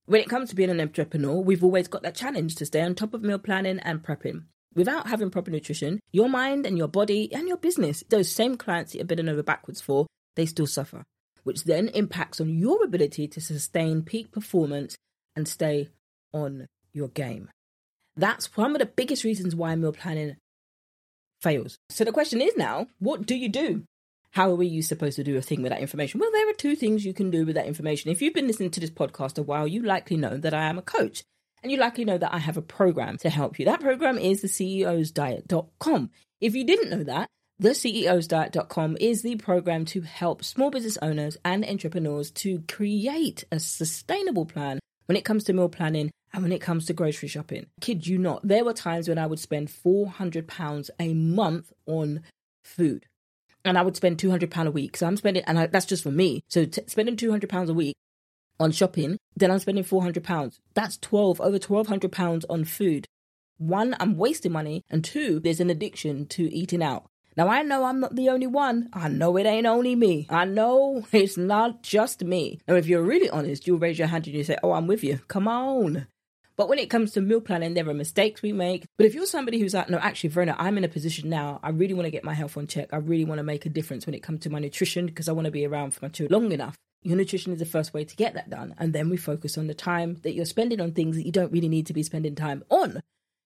When 0.06 0.20
it 0.20 0.30
comes 0.30 0.50
to 0.50 0.56
being 0.56 0.70
an 0.70 0.82
entrepreneur, 0.82 1.40
we've 1.40 1.64
always 1.64 1.88
got 1.88 2.04
that 2.04 2.16
challenge 2.16 2.56
to 2.56 2.66
stay 2.66 2.82
on 2.82 2.94
top 2.94 3.14
of 3.14 3.24
meal 3.24 3.40
planning 3.40 3.80
and 3.80 4.04
prepping. 4.04 4.44
Without 4.76 5.08
having 5.08 5.30
proper 5.30 5.52
nutrition, 5.52 6.00
your 6.12 6.28
mind 6.28 6.66
and 6.66 6.78
your 6.78 6.90
body 6.90 7.32
and 7.34 7.48
your 7.48 7.58
business, 7.58 8.04
those 8.10 8.30
same 8.30 8.58
clients 8.58 8.92
that 8.92 8.98
you're 8.98 9.06
bending 9.06 9.30
over 9.30 9.44
backwards 9.44 9.80
for, 9.80 10.08
they 10.36 10.46
still 10.46 10.68
suffer, 10.68 11.04
which 11.44 11.64
then 11.64 11.88
impacts 11.90 12.42
on 12.42 12.58
your 12.58 12.84
ability 12.84 13.28
to 13.30 13.40
sustain 13.40 14.02
peak 14.02 14.32
performance 14.32 14.98
and 15.36 15.48
stay 15.48 15.90
on 16.34 16.68
your 16.92 17.08
game. 17.08 17.50
That's 18.18 18.58
one 18.58 18.72
of 18.72 18.80
the 18.80 18.86
biggest 18.86 19.24
reasons 19.24 19.56
why 19.56 19.76
meal 19.76 19.94
planning 19.94 20.36
fails. 21.42 21.78
So 21.90 22.04
the 22.04 22.12
question 22.12 22.42
is 22.42 22.58
now, 22.58 22.88
what 23.00 23.26
do 23.26 23.36
you 23.36 23.48
do? 23.48 23.84
How 24.34 24.56
are 24.56 24.64
you 24.64 24.82
supposed 24.82 25.16
to 25.18 25.24
do 25.24 25.38
a 25.38 25.42
thing 25.44 25.62
with 25.62 25.72
that 25.72 25.82
information? 25.82 26.20
Well, 26.20 26.32
there 26.32 26.50
are 26.50 26.54
two 26.54 26.76
things 26.76 27.06
you 27.06 27.14
can 27.14 27.30
do 27.30 27.46
with 27.46 27.54
that 27.54 27.68
information. 27.68 28.10
If 28.10 28.20
you've 28.20 28.34
been 28.34 28.48
listening 28.48 28.72
to 28.72 28.80
this 28.80 28.90
podcast 28.90 29.38
a 29.38 29.44
while, 29.44 29.68
you 29.68 29.84
likely 29.84 30.18
know 30.18 30.38
that 30.38 30.56
I 30.56 30.64
am 30.64 30.80
a 30.80 30.82
coach. 30.82 31.24
And 31.62 31.72
you 31.72 31.78
likely 31.78 32.04
know 32.04 32.18
that 32.18 32.34
I 32.34 32.40
have 32.40 32.58
a 32.58 32.64
program 32.64 33.18
to 33.20 33.30
help 33.30 33.60
you. 33.60 33.66
That 33.66 33.80
program 33.80 34.18
is 34.18 34.42
the 34.42 34.48
CEOsdiet.com. 34.48 36.10
If 36.42 36.56
you 36.56 36.66
didn't 36.66 36.90
know 36.90 37.04
that, 37.04 37.28
the 37.60 37.70
CEOsdiet.com 37.70 38.98
is 39.00 39.22
the 39.22 39.36
program 39.36 39.86
to 39.86 40.02
help 40.02 40.44
small 40.44 40.72
business 40.72 40.98
owners 41.04 41.38
and 41.46 41.63
entrepreneurs 41.63 42.32
to 42.32 42.63
create 42.68 43.44
a 43.52 43.60
sustainable 43.60 44.48
plan 44.48 44.80
when 45.06 45.16
it 45.16 45.25
comes 45.25 45.44
to 45.44 45.54
meal 45.54 45.70
planning 45.70 46.10
and 46.34 46.42
when 46.42 46.52
it 46.52 46.60
comes 46.60 46.88
to 46.88 46.94
grocery 46.94 47.30
shopping. 47.30 47.68
Kid 47.82 48.08
you 48.08 48.18
not, 48.18 48.46
there 48.46 48.66
were 48.66 48.74
times 48.74 49.08
when 49.08 49.20
I 49.20 49.28
would 49.28 49.40
spend 49.40 49.68
£400 49.68 50.90
a 51.00 51.13
month 51.13 51.72
on 51.86 52.24
food 52.63 53.06
and 53.65 53.77
I 53.77 53.82
would 53.82 53.96
spend 53.96 54.20
two 54.20 54.29
hundred 54.29 54.51
pound 54.51 54.67
a 54.67 54.72
week. 54.72 54.98
So 54.98 55.08
I'm 55.08 55.17
spending, 55.17 55.43
and 55.46 55.60
I, 55.60 55.67
that's 55.67 55.86
just 55.86 56.03
for 56.03 56.12
me. 56.12 56.43
So 56.48 56.65
t- 56.65 56.84
spending 56.88 57.15
two 57.15 57.32
hundred 57.32 57.50
pounds 57.50 57.70
a 57.70 57.74
week 57.74 57.96
on 58.60 58.72
shopping, 58.72 59.17
then 59.36 59.51
I'm 59.51 59.60
spending 59.60 59.84
four 59.84 60.03
hundred 60.03 60.24
pounds. 60.24 60.60
That's 60.74 60.98
twelve 60.98 61.39
over 61.41 61.60
twelve 61.60 61.88
hundred 61.88 62.12
pounds 62.12 62.46
on 62.50 62.65
food. 62.65 63.08
One, 63.58 63.96
I'm 64.00 64.17
wasting 64.17 64.51
money, 64.51 64.84
and 64.89 65.03
two, 65.03 65.39
there's 65.39 65.60
an 65.60 65.70
addiction 65.70 66.25
to 66.27 66.53
eating 66.53 66.84
out. 66.84 67.05
Now 67.36 67.48
I 67.48 67.63
know 67.63 67.86
I'm 67.86 68.00
not 68.00 68.15
the 68.15 68.29
only 68.29 68.48
one. 68.48 68.89
I 68.93 69.08
know 69.08 69.38
it 69.38 69.46
ain't 69.46 69.65
only 69.65 69.96
me. 69.96 70.27
I 70.29 70.46
know 70.46 71.05
it's 71.12 71.38
not 71.38 71.82
just 71.82 72.24
me. 72.24 72.60
Now, 72.67 72.75
if 72.75 72.86
you're 72.88 73.01
really 73.01 73.29
honest, 73.29 73.65
you'll 73.65 73.79
raise 73.79 73.98
your 73.98 74.08
hand 74.08 74.27
and 74.27 74.36
you 74.36 74.43
say, 74.43 74.58
"Oh, 74.63 74.74
I'm 74.74 74.88
with 74.88 75.03
you. 75.03 75.20
Come 75.27 75.48
on." 75.48 76.08
But 76.55 76.69
when 76.69 76.79
it 76.79 76.89
comes 76.89 77.12
to 77.12 77.22
meal 77.22 77.41
planning, 77.41 77.74
there 77.74 77.89
are 77.89 77.93
mistakes 77.93 78.41
we 78.41 78.53
make. 78.53 78.86
But 78.98 79.05
if 79.05 79.15
you're 79.15 79.25
somebody 79.25 79.60
who's 79.60 79.74
like, 79.74 79.89
no, 79.89 79.98
actually, 79.98 80.29
Verona, 80.29 80.55
I'm 80.60 80.77
in 80.77 80.83
a 80.83 80.89
position 80.89 81.29
now, 81.29 81.60
I 81.63 81.69
really 81.69 81.93
want 81.93 82.05
to 82.05 82.12
get 82.12 82.24
my 82.24 82.33
health 82.33 82.57
on 82.57 82.67
check. 82.67 82.89
I 82.93 82.98
really 82.98 83.25
want 83.25 83.39
to 83.39 83.43
make 83.43 83.65
a 83.65 83.69
difference 83.69 84.05
when 84.05 84.13
it 84.13 84.24
comes 84.24 84.41
to 84.41 84.50
my 84.50 84.60
nutrition 84.60 85.07
because 85.07 85.27
I 85.27 85.31
want 85.31 85.45
to 85.45 85.51
be 85.51 85.65
around 85.65 85.93
for 85.93 86.05
my 86.05 86.10
children 86.10 86.41
long 86.41 86.51
enough. 86.51 86.77
Your 87.01 87.17
nutrition 87.17 87.51
is 87.51 87.60
the 87.60 87.65
first 87.65 87.93
way 87.93 88.05
to 88.05 88.15
get 88.15 88.36
that 88.36 88.50
done. 88.50 88.75
And 88.77 88.93
then 88.93 89.10
we 89.10 89.17
focus 89.17 89.57
on 89.57 89.67
the 89.67 89.74
time 89.74 90.15
that 90.24 90.33
you're 90.33 90.45
spending 90.45 90.79
on 90.79 90.91
things 90.91 91.17
that 91.17 91.25
you 91.25 91.31
don't 91.31 91.51
really 91.51 91.67
need 91.67 91.88
to 91.88 91.93
be 91.93 92.03
spending 92.03 92.36
time 92.36 92.63
on. 92.69 93.01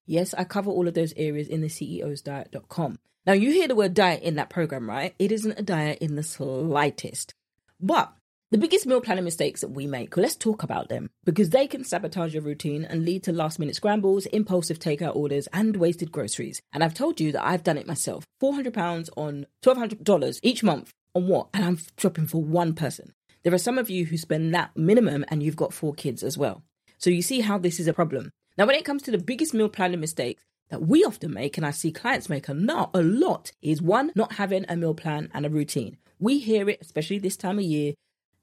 Yes, 0.06 0.34
I 0.34 0.44
cover 0.44 0.70
all 0.70 0.88
of 0.88 0.94
those 0.94 1.14
areas 1.18 1.48
in 1.48 1.62
the 1.62 1.68
CEO's 1.68 2.22
CEOsdiet.com. 2.22 3.00
Now, 3.26 3.34
you 3.34 3.52
hear 3.52 3.68
the 3.68 3.76
word 3.76 3.94
diet 3.94 4.24
in 4.24 4.36
that 4.36 4.50
program, 4.50 4.90
right? 4.90 5.14
It 5.20 5.34
isn't 5.34 5.60
a 5.60 5.64
diet 5.64 6.00
in 6.00 6.16
the 6.16 6.24
slightest. 6.24 7.34
But 7.80 8.14
the 8.50 8.58
biggest 8.58 8.86
meal 8.86 9.02
planning 9.02 9.26
mistakes 9.26 9.60
that 9.60 9.72
we 9.72 9.88
make, 9.88 10.16
well, 10.16 10.22
let's 10.22 10.38
talk 10.38 10.64
about 10.64 10.88
them 10.88 11.10
because 11.26 11.50
they 11.50 11.68
can 11.68 11.84
sabotage 11.84 12.34
your 12.34 12.44
routine 12.44 12.86
and 12.86 13.04
lead 13.04 13.24
to 13.24 13.34
last 13.34 13.60
minute 13.60 13.76
scrambles, 13.76 14.26
impulsive 14.28 14.80
takeout 14.80 15.18
orders, 15.18 15.50
and 15.52 15.76
wasted 15.76 16.14
groceries. 16.14 16.62
And 16.72 16.82
I've 16.82 16.94
told 16.94 17.20
you 17.20 17.34
that 17.34 17.46
I've 17.46 17.64
done 17.64 17.78
it 17.78 17.88
myself 17.88 18.24
£400 18.42 19.10
on 19.18 19.48
$1,200 19.64 20.40
each 20.44 20.64
month 20.64 20.94
on 21.14 21.28
what? 21.28 21.50
And 21.54 21.66
I'm 21.66 21.78
shopping 21.98 22.26
for 22.26 22.42
one 22.42 22.74
person. 22.74 23.12
There 23.44 23.54
are 23.54 23.58
some 23.58 23.78
of 23.78 23.90
you 23.90 24.06
who 24.06 24.16
spend 24.16 24.56
that 24.56 24.72
minimum 24.78 25.26
and 25.28 25.44
you've 25.44 25.58
got 25.58 25.74
four 25.74 25.94
kids 25.94 26.24
as 26.24 26.38
well. 26.38 26.64
So 27.00 27.10
you 27.10 27.22
see 27.22 27.42
how 27.42 27.58
this 27.58 27.82
is 27.82 27.88
a 27.88 27.94
problem. 27.94 28.32
Now, 28.58 28.66
when 28.66 28.76
it 28.76 28.86
comes 28.86 29.04
to 29.04 29.12
the 29.12 29.18
biggest 29.18 29.54
meal 29.54 29.68
planning 29.68 30.00
mistakes 30.00 30.42
that 30.70 30.88
we 30.88 31.04
often 31.04 31.34
make, 31.34 31.58
and 31.58 31.66
I 31.66 31.72
see 31.72 31.92
clients 31.92 32.30
make 32.30 32.48
a 32.48 32.54
lot, 32.54 32.92
a 32.94 33.02
lot, 33.02 33.52
is 33.62 33.82
one, 33.82 34.14
not 34.16 34.34
having 34.34 34.64
a 34.70 34.78
meal 34.78 34.94
plan 34.94 35.30
and 35.34 35.46
a 35.46 35.50
routine. 35.50 35.98
We 36.18 36.40
hear 36.40 36.70
it, 36.70 36.80
especially 36.82 37.20
this 37.20 37.36
time 37.36 37.60
of 37.60 37.66
year 37.66 37.94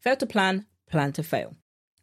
fail 0.04 0.16
to 0.16 0.26
plan, 0.26 0.66
plan 0.86 1.12
to 1.12 1.22
fail. 1.22 1.56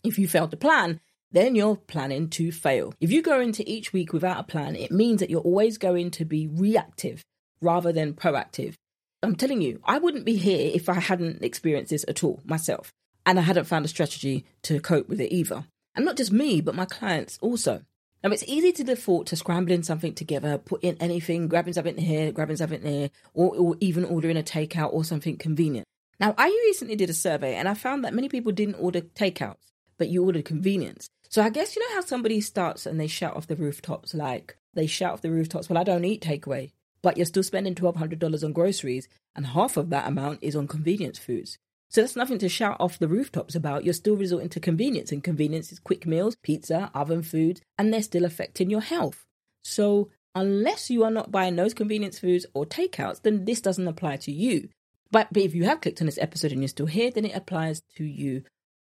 If 0.03 0.17
you 0.17 0.27
fail 0.27 0.48
to 0.48 0.58
plan, 0.58 1.00
then 1.31 1.53
you're 1.53 1.75
planning 1.75 2.29
to 2.29 2.51
fail. 2.51 2.96
If 3.00 3.12
you 3.12 3.22
go 3.22 3.39
into 3.39 3.63
each 3.70 3.93
week 3.93 4.12
without 4.12 4.39
a 4.39 4.43
plan, 4.43 4.75
it 4.75 4.91
means 4.91 5.20
that 5.20 5.29
you're 5.29 5.39
always 5.41 5.77
going 5.77 6.10
to 6.12 6.25
be 6.25 6.48
reactive 6.48 7.24
rather 7.62 7.93
than 7.93 8.15
proactive. 8.15 8.74
I'm 9.22 9.36
telling 9.36 9.62
you, 9.62 9.79
I 9.86 10.00
wouldn't 10.00 10.25
be 10.25 10.36
here 10.36 10.72
if 10.74 10.89
I 10.89 11.00
hadn't 11.00 11.43
experienced 11.43 11.91
this 11.91 12.03
at 12.08 12.24
all 12.24 12.41
myself 12.43 12.91
and 13.24 13.38
I 13.38 13.43
hadn't 13.43 13.65
found 13.65 13.86
a 13.86 13.88
strategy 13.88 14.46
to 14.63 14.79
cope 14.79 15.08
with 15.08 15.22
it 15.22 15.31
either. 15.31 15.65
And 15.93 16.03
not 16.03 16.17
just 16.17 16.31
me, 16.31 16.60
but 16.60 16.74
my 16.74 16.86
clients 16.86 17.38
also. 17.39 17.84
Now, 18.24 18.31
it's 18.31 18.43
easy 18.48 18.72
to 18.72 18.84
default 18.84 19.27
to 19.27 19.36
scrambling 19.36 19.84
something 19.84 20.15
together, 20.15 20.58
putting 20.58 20.98
anything, 21.00 21.48
grabbing 21.48 21.74
something 21.74 21.98
here, 21.98 22.31
grabbing 22.31 22.55
something 22.55 22.81
there, 22.81 23.12
or, 23.36 23.55
or 23.55 23.75
even 23.79 24.05
ordering 24.05 24.38
a 24.38 24.43
takeout 24.43 24.91
or 24.91 25.03
something 25.03 25.38
convenient. 25.38 25.86
Now, 26.21 26.35
I 26.37 26.49
recently 26.67 26.95
did 26.95 27.09
a 27.09 27.15
survey 27.15 27.55
and 27.55 27.67
I 27.67 27.73
found 27.73 28.05
that 28.05 28.13
many 28.13 28.29
people 28.29 28.51
didn't 28.51 28.75
order 28.75 29.01
takeouts, 29.01 29.71
but 29.97 30.09
you 30.09 30.23
ordered 30.23 30.45
convenience. 30.45 31.09
So 31.29 31.41
I 31.41 31.49
guess 31.49 31.75
you 31.75 31.81
know 31.81 31.95
how 31.95 32.01
somebody 32.01 32.41
starts 32.41 32.85
and 32.85 32.99
they 32.99 33.07
shout 33.07 33.35
off 33.35 33.47
the 33.47 33.55
rooftops, 33.55 34.13
like 34.13 34.55
they 34.75 34.85
shout 34.85 35.13
off 35.13 35.21
the 35.23 35.31
rooftops, 35.31 35.67
well, 35.67 35.79
I 35.79 35.83
don't 35.83 36.05
eat 36.05 36.21
takeaway, 36.21 36.73
but 37.01 37.17
you're 37.17 37.25
still 37.25 37.41
spending 37.41 37.73
$1,200 37.73 38.43
on 38.43 38.53
groceries, 38.53 39.07
and 39.35 39.47
half 39.47 39.77
of 39.77 39.89
that 39.89 40.07
amount 40.07 40.43
is 40.43 40.55
on 40.55 40.67
convenience 40.67 41.17
foods. 41.17 41.57
So 41.89 42.01
that's 42.01 42.15
nothing 42.15 42.37
to 42.37 42.49
shout 42.49 42.77
off 42.79 42.99
the 42.99 43.07
rooftops 43.07 43.55
about. 43.55 43.83
You're 43.83 43.95
still 43.95 44.15
resorting 44.15 44.49
to 44.49 44.59
convenience, 44.59 45.11
and 45.11 45.23
convenience 45.23 45.71
is 45.71 45.79
quick 45.79 46.05
meals, 46.05 46.35
pizza, 46.43 46.91
oven 46.93 47.23
foods, 47.23 47.61
and 47.79 47.91
they're 47.91 48.03
still 48.03 48.25
affecting 48.25 48.69
your 48.69 48.81
health. 48.81 49.25
So 49.63 50.09
unless 50.35 50.91
you 50.91 51.03
are 51.03 51.09
not 51.09 51.31
buying 51.31 51.55
those 51.55 51.73
convenience 51.73 52.19
foods 52.19 52.45
or 52.53 52.67
takeouts, 52.67 53.23
then 53.23 53.45
this 53.45 53.59
doesn't 53.59 53.87
apply 53.87 54.17
to 54.17 54.31
you. 54.31 54.69
But, 55.11 55.27
but 55.31 55.43
if 55.43 55.53
you 55.53 55.65
have 55.65 55.81
clicked 55.81 56.01
on 56.01 56.05
this 56.05 56.17
episode 56.17 56.51
and 56.51 56.61
you're 56.61 56.69
still 56.69 56.85
here, 56.85 57.11
then 57.11 57.25
it 57.25 57.35
applies 57.35 57.81
to 57.97 58.03
you 58.03 58.43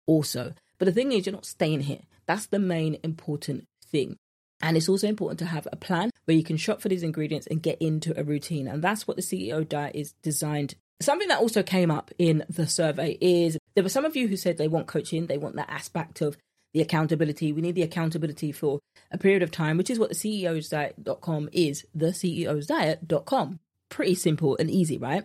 also. 0.05 0.53
But 0.77 0.85
the 0.85 0.91
thing 0.91 1.11
is, 1.11 1.25
you're 1.25 1.33
not 1.33 1.45
staying 1.45 1.81
here. 1.81 2.01
That's 2.25 2.47
the 2.47 2.59
main 2.59 2.97
important 3.03 3.65
thing. 3.85 4.17
And 4.61 4.75
it's 4.75 4.89
also 4.89 5.07
important 5.07 5.39
to 5.39 5.45
have 5.45 5.67
a 5.71 5.77
plan 5.77 6.11
where 6.25 6.35
you 6.35 6.43
can 6.43 6.57
shop 6.57 6.81
for 6.81 6.89
these 6.89 7.03
ingredients 7.03 7.47
and 7.47 7.63
get 7.63 7.81
into 7.81 8.17
a 8.19 8.23
routine. 8.23 8.67
And 8.67 8.83
that's 8.83 9.07
what 9.07 9.15
the 9.15 9.23
CEO 9.23 9.67
diet 9.67 9.95
is 9.95 10.13
designed. 10.21 10.75
Something 11.01 11.29
that 11.29 11.39
also 11.39 11.63
came 11.63 11.89
up 11.89 12.11
in 12.17 12.43
the 12.49 12.67
survey 12.67 13.17
is 13.21 13.57
there 13.73 13.83
were 13.83 13.89
some 13.89 14.03
of 14.03 14.17
you 14.17 14.27
who 14.27 14.35
said 14.35 14.57
they 14.57 14.67
want 14.67 14.88
coaching, 14.88 15.27
they 15.27 15.38
want 15.38 15.55
that 15.55 15.69
aspect 15.69 16.21
of 16.21 16.35
the 16.73 16.81
accountability. 16.81 17.53
We 17.53 17.61
need 17.61 17.75
the 17.75 17.83
accountability 17.83 18.51
for 18.51 18.79
a 19.11 19.17
period 19.17 19.41
of 19.41 19.51
time, 19.51 19.77
which 19.77 19.89
is 19.89 19.97
what 19.97 20.09
the 20.09 20.15
CEOsdiet.com 20.15 21.49
is, 21.53 21.85
the 21.95 22.07
CEOsdiet.com. 22.07 23.59
Pretty 23.89 24.15
simple 24.15 24.57
and 24.59 24.69
easy, 24.69 24.97
right? 24.97 25.23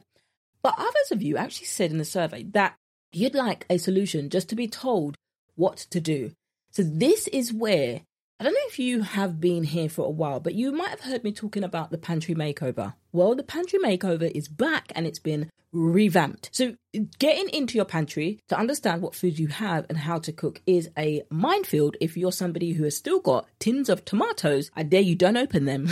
But 0.64 0.76
others 0.78 1.12
of 1.12 1.22
you 1.22 1.36
actually 1.36 1.66
said 1.66 1.90
in 1.90 1.98
the 1.98 2.06
survey 2.06 2.42
that 2.54 2.76
you'd 3.12 3.34
like 3.34 3.66
a 3.68 3.78
solution 3.78 4.30
just 4.30 4.48
to 4.48 4.56
be 4.56 4.66
told 4.66 5.16
what 5.56 5.76
to 5.90 6.00
do. 6.00 6.32
So 6.70 6.82
this 6.82 7.28
is 7.28 7.52
where 7.52 8.00
I 8.44 8.48
don't 8.48 8.54
know 8.56 8.68
if 8.68 8.78
you 8.78 9.00
have 9.00 9.40
been 9.40 9.64
here 9.64 9.88
for 9.88 10.04
a 10.04 10.10
while, 10.10 10.38
but 10.38 10.52
you 10.52 10.70
might 10.70 10.90
have 10.90 11.00
heard 11.00 11.24
me 11.24 11.32
talking 11.32 11.64
about 11.64 11.90
the 11.90 11.96
pantry 11.96 12.34
makeover. 12.34 12.92
Well, 13.10 13.34
the 13.34 13.42
pantry 13.42 13.78
makeover 13.78 14.30
is 14.30 14.48
back 14.48 14.92
and 14.94 15.06
it's 15.06 15.18
been 15.18 15.48
revamped. 15.72 16.50
So, 16.52 16.74
getting 17.18 17.48
into 17.48 17.76
your 17.76 17.86
pantry 17.86 18.40
to 18.48 18.58
understand 18.58 19.00
what 19.00 19.14
foods 19.14 19.40
you 19.40 19.46
have 19.46 19.86
and 19.88 19.96
how 19.96 20.18
to 20.18 20.30
cook 20.30 20.60
is 20.66 20.90
a 20.98 21.22
minefield 21.30 21.96
if 22.02 22.18
you're 22.18 22.32
somebody 22.32 22.72
who 22.72 22.84
has 22.84 22.94
still 22.94 23.18
got 23.18 23.46
tins 23.60 23.88
of 23.88 24.04
tomatoes. 24.04 24.70
I 24.76 24.82
dare 24.82 25.00
you 25.00 25.14
don't 25.14 25.38
open 25.38 25.64
them. 25.64 25.88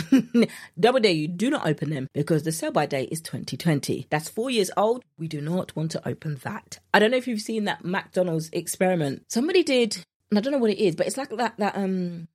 Double 0.79 0.99
dare 0.99 1.11
you 1.11 1.27
do 1.27 1.49
not 1.49 1.65
open 1.65 1.89
them 1.89 2.07
because 2.13 2.43
the 2.43 2.51
sell 2.51 2.71
by 2.71 2.85
date 2.85 3.09
is 3.11 3.21
2020. 3.21 4.05
That's 4.11 4.29
four 4.29 4.51
years 4.51 4.69
old. 4.77 5.03
We 5.17 5.27
do 5.27 5.41
not 5.41 5.75
want 5.75 5.89
to 5.93 6.07
open 6.07 6.35
that. 6.43 6.77
I 6.93 6.99
don't 6.99 7.09
know 7.09 7.17
if 7.17 7.27
you've 7.27 7.41
seen 7.41 7.63
that 7.63 7.83
McDonald's 7.83 8.51
experiment. 8.53 9.23
Somebody 9.27 9.63
did 9.63 10.05
and 10.33 10.39
I 10.39 10.41
don't 10.41 10.53
know 10.53 10.59
what 10.59 10.71
it 10.71 10.83
is, 10.83 10.95
but 10.95 11.05
it's 11.05 11.17
like 11.17 11.29
that 11.29 11.53
that 11.57 11.77
um 11.77 12.27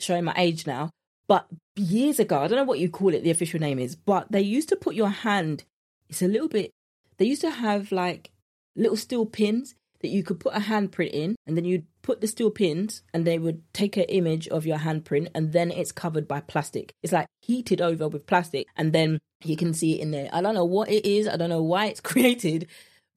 showing 0.00 0.24
my 0.24 0.34
age 0.36 0.66
now, 0.66 0.90
but 1.28 1.46
years 1.76 2.18
ago, 2.18 2.40
I 2.40 2.48
don't 2.48 2.58
know 2.58 2.64
what 2.64 2.80
you 2.80 2.90
call 2.90 3.14
it, 3.14 3.22
the 3.22 3.30
official 3.30 3.60
name 3.60 3.78
is, 3.78 3.94
but 3.94 4.30
they 4.32 4.40
used 4.40 4.68
to 4.70 4.76
put 4.76 4.94
your 4.94 5.10
hand, 5.10 5.64
it's 6.08 6.22
a 6.22 6.28
little 6.28 6.48
bit, 6.48 6.72
they 7.18 7.26
used 7.26 7.42
to 7.42 7.50
have 7.50 7.92
like 7.92 8.32
little 8.74 8.96
steel 8.96 9.26
pins 9.26 9.74
that 10.00 10.08
you 10.08 10.22
could 10.22 10.40
put 10.40 10.54
a 10.54 10.60
handprint 10.60 11.10
in, 11.10 11.36
and 11.46 11.56
then 11.56 11.64
you'd 11.64 11.86
put 12.02 12.20
the 12.20 12.26
steel 12.26 12.50
pins, 12.50 13.02
and 13.12 13.26
they 13.26 13.38
would 13.38 13.62
take 13.72 13.96
an 13.96 14.04
image 14.04 14.48
of 14.48 14.66
your 14.66 14.78
handprint, 14.78 15.28
and 15.34 15.52
then 15.52 15.70
it's 15.70 15.92
covered 15.92 16.26
by 16.26 16.40
plastic. 16.40 16.94
It's 17.02 17.12
like 17.12 17.26
heated 17.42 17.80
over 17.80 18.08
with 18.08 18.26
plastic, 18.26 18.66
and 18.76 18.92
then 18.92 19.18
you 19.44 19.56
can 19.56 19.74
see 19.74 19.98
it 19.98 20.00
in 20.00 20.10
there. 20.10 20.28
I 20.32 20.40
don't 20.40 20.54
know 20.54 20.64
what 20.64 20.88
it 20.88 21.06
is, 21.06 21.28
I 21.28 21.36
don't 21.36 21.50
know 21.50 21.62
why 21.62 21.86
it's 21.86 22.00
created, 22.12 22.66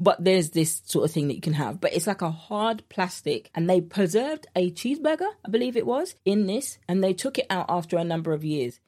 but 0.04 0.22
there's 0.22 0.50
this 0.50 0.82
sort 0.86 1.06
of 1.06 1.12
thing 1.12 1.30
that 1.30 1.36
you 1.36 1.42
can 1.42 1.54
have. 1.54 1.80
But 1.80 1.94
it's 1.94 2.08
like 2.08 2.22
a 2.22 2.30
hard 2.30 2.84
plastic, 2.90 3.50
and 3.56 3.70
they 3.70 3.80
preserved 3.80 4.48
a 4.54 4.70
cheeseburger, 4.70 5.30
I 5.46 5.50
believe 5.50 5.78
it 5.78 5.86
was, 5.86 6.16
in 6.26 6.46
this, 6.46 6.78
and 6.90 7.02
they 7.02 7.14
took 7.14 7.38
it 7.38 7.48
out 7.50 7.68
after 7.70 7.98
a 7.98 8.04
number 8.04 8.34
of 8.34 8.44
years. 8.44 8.82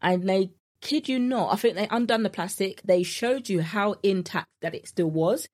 And 0.00 0.26
they 0.26 0.52
kid 0.80 1.10
you 1.10 1.18
not, 1.18 1.52
I 1.52 1.56
think 1.56 1.74
they 1.74 1.88
undone 1.90 2.22
the 2.22 2.30
plastic. 2.30 2.80
They 2.84 3.02
showed 3.02 3.50
you 3.50 3.60
how 3.60 3.96
intact 4.02 4.48
that 4.62 4.74
it 4.74 4.88
still 4.88 5.10
was. 5.10 5.46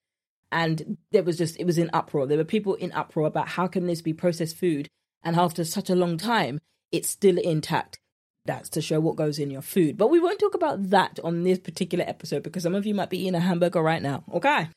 And 0.53 0.97
there 1.11 1.25
was 1.25 1.37
just, 1.37 1.59
it 1.59 1.67
was 1.67 1.79
in 1.79 1.91
uproar. 1.93 2.27
There 2.27 2.39
were 2.39 2.45
people 2.45 2.77
in 2.77 2.93
uproar 2.93 3.27
about 3.27 3.49
how 3.49 3.67
can 3.67 3.87
this 3.87 4.01
be 4.01 4.15
processed 4.15 4.57
food? 4.57 4.89
And 5.25 5.35
after 5.35 5.65
such 5.65 5.91
a 5.91 5.97
long 5.97 6.17
time, 6.17 6.61
it's 6.93 7.11
still 7.11 7.39
intact. 7.39 7.99
That's 8.47 8.69
to 8.71 8.81
show 8.81 9.01
what 9.01 9.17
goes 9.17 9.41
in 9.41 9.51
your 9.51 9.63
food. 9.63 9.99
But 9.99 10.09
we 10.09 10.21
won't 10.21 10.39
talk 10.39 10.55
about 10.55 10.91
that 10.91 11.19
on 11.23 11.43
this 11.43 11.59
particular 11.59 12.05
episode 12.07 12.45
because 12.45 12.63
some 12.63 12.77
of 12.77 12.87
you 12.87 12.95
might 12.95 13.11
be 13.11 13.19
eating 13.19 13.35
a 13.35 13.41
hamburger 13.41 13.83
right 13.83 14.01
now. 14.01 14.23
Okay 14.33 14.69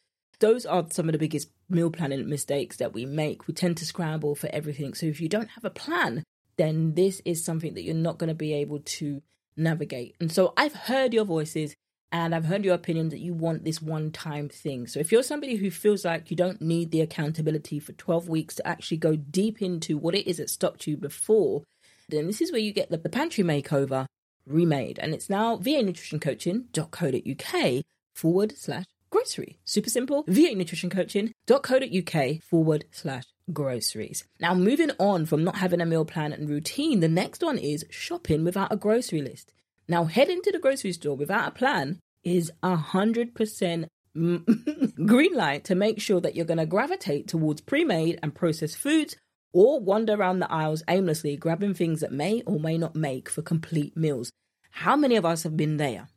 those 0.41 0.65
are 0.65 0.85
some 0.91 1.07
of 1.07 1.13
the 1.13 1.19
biggest 1.19 1.49
meal 1.69 1.89
planning 1.89 2.27
mistakes 2.27 2.75
that 2.77 2.93
we 2.93 3.05
make. 3.05 3.47
We 3.47 3.53
tend 3.53 3.77
to 3.77 3.85
scramble 3.85 4.35
for 4.35 4.49
everything. 4.51 4.93
So 4.93 5.05
if 5.05 5.21
you 5.21 5.29
don't 5.29 5.51
have 5.51 5.63
a 5.63 5.69
plan, 5.69 6.23
then 6.57 6.95
this 6.95 7.21
is 7.23 7.43
something 7.43 7.75
that 7.75 7.83
you're 7.83 7.95
not 7.95 8.17
going 8.17 8.27
to 8.27 8.35
be 8.35 8.53
able 8.53 8.79
to 8.79 9.21
navigate. 9.55 10.15
And 10.19 10.31
so 10.31 10.53
I've 10.57 10.73
heard 10.73 11.13
your 11.13 11.25
voices 11.25 11.75
and 12.11 12.35
I've 12.35 12.45
heard 12.45 12.65
your 12.65 12.75
opinion 12.75 13.09
that 13.09 13.19
you 13.19 13.33
want 13.33 13.63
this 13.63 13.81
one 13.81 14.11
time 14.11 14.49
thing. 14.49 14.87
So 14.87 14.99
if 14.99 15.11
you're 15.11 15.23
somebody 15.23 15.55
who 15.55 15.71
feels 15.71 16.03
like 16.03 16.29
you 16.29 16.35
don't 16.35 16.61
need 16.61 16.91
the 16.91 17.01
accountability 17.01 17.79
for 17.79 17.93
12 17.93 18.27
weeks 18.27 18.55
to 18.55 18.67
actually 18.67 18.97
go 18.97 19.15
deep 19.15 19.61
into 19.61 19.97
what 19.97 20.15
it 20.15 20.27
is 20.27 20.37
that 20.37 20.49
stopped 20.49 20.87
you 20.87 20.97
before, 20.97 21.63
then 22.09 22.27
this 22.27 22.41
is 22.41 22.51
where 22.51 22.59
you 22.59 22.73
get 22.73 22.89
the, 22.89 22.97
the 22.97 23.07
pantry 23.07 23.43
makeover 23.43 24.07
remade. 24.45 24.99
And 24.99 25.13
it's 25.13 25.29
now 25.29 25.55
vanutritioncoaching.co.uk 25.57 27.83
forward 28.13 28.57
slash 28.57 28.85
grocery. 29.11 29.59
Super 29.65 29.89
simple. 29.89 30.23
vanutritioncoaching.co.uk 30.23 32.41
forward 32.41 32.85
slash 32.91 33.25
groceries. 33.53 34.25
Now, 34.39 34.55
moving 34.55 34.91
on 34.97 35.25
from 35.25 35.43
not 35.43 35.57
having 35.57 35.81
a 35.81 35.85
meal 35.85 36.05
plan 36.05 36.31
and 36.33 36.49
routine, 36.49 37.01
the 37.01 37.07
next 37.07 37.43
one 37.43 37.59
is 37.59 37.85
shopping 37.89 38.43
without 38.43 38.73
a 38.73 38.77
grocery 38.77 39.21
list. 39.21 39.53
Now, 39.87 40.05
heading 40.05 40.41
to 40.43 40.51
the 40.51 40.59
grocery 40.59 40.93
store 40.93 41.15
without 41.15 41.47
a 41.47 41.51
plan 41.51 41.99
is 42.23 42.51
a 42.63 42.75
hundred 42.75 43.35
percent 43.35 43.87
green 44.13 45.33
light 45.33 45.63
to 45.65 45.75
make 45.75 46.01
sure 46.01 46.21
that 46.21 46.35
you're 46.35 46.45
going 46.45 46.57
to 46.57 46.65
gravitate 46.65 47.27
towards 47.27 47.61
pre-made 47.61 48.19
and 48.21 48.35
processed 48.35 48.77
foods 48.77 49.15
or 49.53 49.79
wander 49.79 50.13
around 50.13 50.39
the 50.39 50.51
aisles 50.51 50.83
aimlessly 50.87 51.35
grabbing 51.35 51.73
things 51.73 52.01
that 52.01 52.11
may 52.11 52.41
or 52.45 52.59
may 52.59 52.77
not 52.77 52.95
make 52.95 53.29
for 53.29 53.41
complete 53.41 53.97
meals. 53.97 54.31
How 54.71 54.95
many 54.95 55.15
of 55.15 55.25
us 55.25 55.43
have 55.43 55.57
been 55.57 55.77
there? 55.77 56.07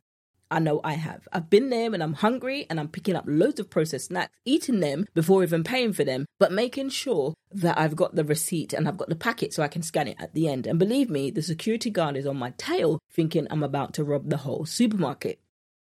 I 0.55 0.61
know 0.61 0.81
I 0.85 0.93
have. 0.93 1.27
I've 1.33 1.51
been 1.51 1.71
there 1.71 1.91
when 1.91 2.01
I'm 2.01 2.13
hungry 2.13 2.67
and 2.71 2.79
I'm 2.79 2.89
picking 2.89 3.17
up 3.17 3.25
loads 3.27 3.59
of 3.59 3.69
processed 3.69 4.07
snacks, 4.07 4.33
eating 4.45 4.81
them 4.81 5.07
before 5.13 5.43
even 5.43 5.65
paying 5.65 5.93
for 5.93 6.05
them, 6.05 6.27
but 6.39 6.53
making 6.53 6.91
sure 6.91 7.35
that 7.53 7.79
I've 7.79 7.97
got 7.97 8.15
the 8.15 8.25
receipt 8.25 8.73
and 8.73 8.87
I've 8.87 8.97
got 8.97 9.09
the 9.09 9.17
packet 9.17 9.53
so 9.53 9.63
I 9.63 9.69
can 9.69 9.83
scan 9.83 10.09
it 10.09 10.17
at 10.21 10.33
the 10.33 10.49
end. 10.49 10.67
And 10.67 10.79
believe 10.79 11.11
me, 11.11 11.31
the 11.31 11.43
security 11.43 11.91
guard 11.91 12.17
is 12.17 12.27
on 12.27 12.37
my 12.37 12.53
tail 12.57 13.01
thinking 13.13 13.49
I'm 13.51 13.63
about 13.65 13.95
to 13.95 14.05
rob 14.05 14.31
the 14.31 14.39
whole 14.39 14.65
supermarket. 14.65 15.41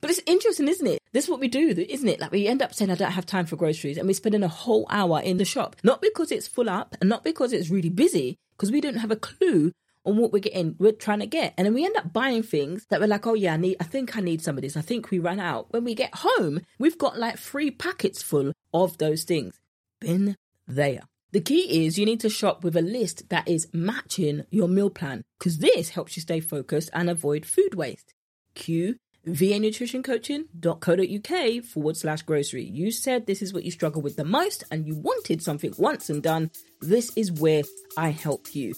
But 0.01 0.11
it's 0.11 0.21
interesting, 0.25 0.67
isn't 0.67 0.87
it? 0.87 1.01
This 1.11 1.25
is 1.25 1.29
what 1.29 1.39
we 1.39 1.47
do, 1.47 1.69
isn't 1.69 2.07
it? 2.07 2.19
Like 2.19 2.31
we 2.31 2.47
end 2.47 2.61
up 2.61 2.73
saying, 2.73 2.91
I 2.91 2.95
don't 2.95 3.11
have 3.11 3.25
time 3.25 3.45
for 3.45 3.55
groceries, 3.55 3.97
and 3.97 4.07
we're 4.07 4.13
spending 4.13 4.43
a 4.43 4.47
whole 4.47 4.85
hour 4.89 5.19
in 5.21 5.37
the 5.37 5.45
shop. 5.45 5.75
Not 5.83 6.01
because 6.01 6.31
it's 6.31 6.47
full 6.47 6.69
up 6.69 6.95
and 7.01 7.09
not 7.09 7.23
because 7.23 7.53
it's 7.53 7.69
really 7.69 7.89
busy, 7.89 8.37
because 8.55 8.71
we 8.71 8.81
don't 8.81 8.97
have 8.97 9.11
a 9.11 9.15
clue 9.15 9.71
on 10.05 10.17
what 10.17 10.31
we're 10.31 10.39
getting, 10.39 10.75
we're 10.79 10.91
trying 10.91 11.19
to 11.19 11.27
get. 11.27 11.53
And 11.57 11.65
then 11.65 11.73
we 11.73 11.85
end 11.85 11.97
up 11.97 12.13
buying 12.13 12.43
things 12.43 12.85
that 12.89 12.99
we're 12.99 13.07
like, 13.07 13.27
oh 13.27 13.33
yeah, 13.33 13.53
I 13.53 13.57
need, 13.57 13.77
I 13.79 13.83
think 13.83 14.15
I 14.15 14.21
need 14.21 14.41
some 14.41 14.57
of 14.57 14.61
this. 14.61 14.77
I 14.77 14.81
think 14.81 15.11
we 15.11 15.19
ran 15.19 15.39
out. 15.39 15.71
When 15.71 15.83
we 15.83 15.95
get 15.95 16.13
home, 16.13 16.61
we've 16.79 16.97
got 16.97 17.19
like 17.19 17.37
three 17.37 17.71
packets 17.71 18.21
full 18.21 18.53
of 18.73 18.97
those 18.97 19.23
things. 19.23 19.59
Been 19.99 20.35
there. 20.67 21.01
The 21.31 21.41
key 21.41 21.85
is 21.85 21.97
you 21.97 22.05
need 22.05 22.21
to 22.21 22.29
shop 22.29 22.63
with 22.63 22.77
a 22.77 22.81
list 22.81 23.29
that 23.29 23.47
is 23.47 23.67
matching 23.73 24.45
your 24.51 24.69
meal 24.69 24.89
plan 24.89 25.23
because 25.37 25.57
this 25.57 25.89
helps 25.89 26.15
you 26.15 26.21
stay 26.21 26.39
focused 26.39 26.89
and 26.93 27.09
avoid 27.09 27.45
food 27.45 27.75
waste. 27.75 28.13
Cue 28.53 28.95
vanutritioncoaching.co.uk 29.27 31.63
forward 31.65 31.97
slash 31.97 32.21
grocery. 32.21 32.63
You 32.63 32.91
said 32.91 33.25
this 33.25 33.41
is 33.41 33.53
what 33.53 33.63
you 33.63 33.71
struggle 33.71 34.01
with 34.01 34.15
the 34.15 34.23
most 34.23 34.63
and 34.71 34.87
you 34.87 34.95
wanted 34.95 35.41
something 35.41 35.73
once 35.77 36.09
and 36.09 36.23
done. 36.23 36.51
This 36.81 37.11
is 37.15 37.31
where 37.31 37.63
I 37.97 38.09
help 38.09 38.53
you. 38.55 38.73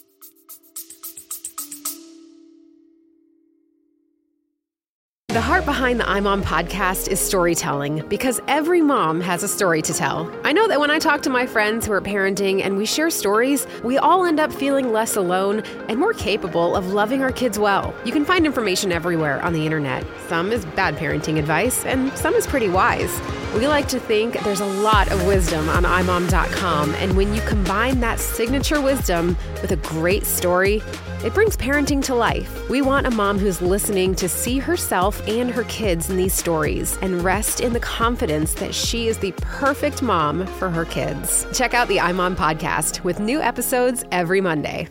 The 5.30 5.42
heart 5.42 5.66
behind 5.66 6.00
the 6.00 6.06
iMom 6.06 6.42
podcast 6.42 7.10
is 7.10 7.20
storytelling 7.20 8.08
because 8.08 8.40
every 8.48 8.82
mom 8.82 9.20
has 9.20 9.44
a 9.44 9.48
story 9.50 9.82
to 9.82 9.94
tell. 9.94 10.32
I 10.46 10.54
know 10.54 10.70
that 10.70 10.80
when 10.80 10.90
I 10.90 11.00
talk 11.00 11.22
to 11.24 11.30
my 11.30 11.46
friends 11.46 11.86
who 11.86 11.92
are 11.92 12.00
parenting 12.00 12.64
and 12.64 12.78
we 12.78 12.86
share 12.86 13.10
stories, 13.10 13.68
we 13.84 13.98
all 13.98 14.26
end 14.26 14.40
up 14.40 14.54
feeling 14.54 14.94
less 14.94 15.18
alone 15.18 15.64
and 15.90 16.00
more 16.00 16.14
capable 16.14 16.78
of 16.78 16.94
loving 16.94 17.24
our 17.24 17.34
kids 17.34 17.60
well. 17.60 17.94
You 18.06 18.14
can 18.14 18.24
find 18.24 18.46
information 18.46 18.94
everywhere 18.94 19.42
on 19.44 19.52
the 19.52 19.66
internet. 19.66 20.08
Some 20.30 20.54
is 20.54 20.64
bad 20.64 20.96
parenting 20.96 21.38
advice, 21.38 21.84
and 21.84 22.18
some 22.18 22.34
is 22.34 22.48
pretty 22.48 22.70
wise. 22.70 23.20
We 23.58 23.68
like 23.68 23.88
to 23.88 24.00
think 24.00 24.40
there's 24.44 24.60
a 24.60 24.68
lot 24.68 25.12
of 25.12 25.26
wisdom 25.26 25.68
on 25.68 25.82
imom.com, 25.82 26.94
and 26.94 27.18
when 27.18 27.34
you 27.34 27.42
combine 27.42 28.00
that 28.02 28.20
signature 28.20 28.80
wisdom 28.80 29.36
with 29.64 29.72
a 29.72 29.78
great 29.78 30.28
story, 30.28 30.84
it 31.26 31.34
brings 31.34 31.58
parenting 31.58 32.04
to 32.04 32.14
life. 32.14 32.70
We 32.70 32.84
want 32.84 33.08
a 33.08 33.10
mom 33.10 33.40
who's 33.40 33.60
listening 33.60 34.14
to 34.18 34.30
see 34.30 34.60
herself 34.60 35.28
and 35.28 35.50
her 35.50 35.64
kids 35.64 36.12
in 36.12 36.18
these 36.18 36.36
stories 36.36 37.00
and 37.02 37.24
rest 37.24 37.60
in 37.60 37.74
the 37.74 37.80
confidence 37.80 38.54
that 38.54 38.76
she 38.76 39.08
is 39.08 39.18
the 39.18 39.32
perfect 39.38 40.04
mom 40.04 40.46
for 40.46 40.70
her 40.70 40.86
kids. 40.86 41.48
Check 41.52 41.74
out 41.74 41.88
the 41.88 41.98
iMom 41.98 42.36
podcast 42.36 43.04
with 43.04 43.20
new 43.20 43.42
episodes 43.42 44.04
every 44.12 44.40
Monday. 44.40 44.88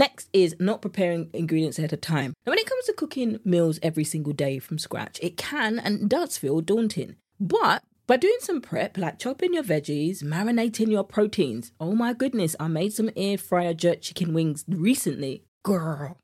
Next 0.00 0.30
is 0.32 0.56
not 0.58 0.80
preparing 0.80 1.28
ingredients 1.34 1.78
ahead 1.78 1.92
of 1.92 2.00
time. 2.00 2.32
Now, 2.46 2.52
when 2.52 2.58
it 2.58 2.64
comes 2.64 2.86
to 2.86 2.94
cooking 2.94 3.38
meals 3.44 3.78
every 3.82 4.04
single 4.04 4.32
day 4.32 4.58
from 4.58 4.78
scratch, 4.78 5.18
it 5.20 5.36
can 5.36 5.78
and 5.78 6.08
does 6.08 6.38
feel 6.38 6.62
daunting. 6.62 7.16
But 7.38 7.82
by 8.06 8.16
doing 8.16 8.38
some 8.40 8.62
prep, 8.62 8.96
like 8.96 9.18
chopping 9.18 9.52
your 9.52 9.62
veggies, 9.62 10.22
marinating 10.22 10.90
your 10.90 11.04
proteins. 11.04 11.72
Oh 11.78 11.94
my 11.94 12.14
goodness, 12.14 12.56
I 12.58 12.68
made 12.68 12.94
some 12.94 13.10
air 13.14 13.36
fryer 13.36 13.74
jerk 13.74 14.00
chicken 14.00 14.32
wings 14.32 14.64
recently. 14.66 15.44
Girl, 15.64 16.16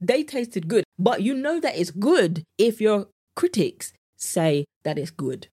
they 0.00 0.22
tasted 0.24 0.66
good. 0.66 0.84
But 0.98 1.20
you 1.20 1.34
know 1.34 1.60
that 1.60 1.76
it's 1.76 1.90
good 1.90 2.44
if 2.56 2.80
your 2.80 3.08
critics 3.36 3.92
say 4.16 4.64
that 4.84 4.96
it's 4.96 5.10
good. 5.10 5.48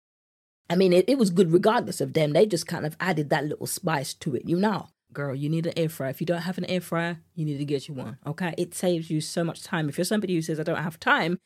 I 0.70 0.78
mean, 0.78 0.94
it, 0.94 1.10
it 1.10 1.18
was 1.18 1.30
good 1.30 1.52
regardless 1.52 2.00
of 2.00 2.14
them. 2.14 2.32
They 2.32 2.46
just 2.46 2.68
kind 2.68 2.86
of 2.86 2.96
added 3.02 3.30
that 3.32 3.44
little 3.48 3.68
spice 3.68 4.14
to 4.14 4.36
it. 4.36 4.48
You 4.48 4.56
know, 4.56 4.88
girl, 5.14 5.36
you 5.36 5.50
need 5.50 5.66
an 5.66 5.74
air 5.78 5.90
fryer. 5.90 6.10
If 6.10 6.22
you 6.22 6.28
don't 6.28 6.42
have 6.42 6.58
an 6.58 6.66
air 6.66 6.82
fryer, 6.82 7.20
you 7.36 7.46
need 7.46 7.58
to 7.58 7.66
get 7.66 7.88
you 7.88 7.94
one. 7.94 8.18
Okay. 8.26 8.54
It 8.58 8.74
saves 8.74 9.10
you 9.10 9.22
so 9.22 9.44
much 9.44 9.64
time. 9.64 9.90
If 9.90 9.98
you're 9.98 10.06
somebody 10.06 10.36
who 10.36 10.42
says, 10.42 10.60
I 10.60 10.64
don't 10.64 10.84
have 10.84 11.00
time, 11.00 11.40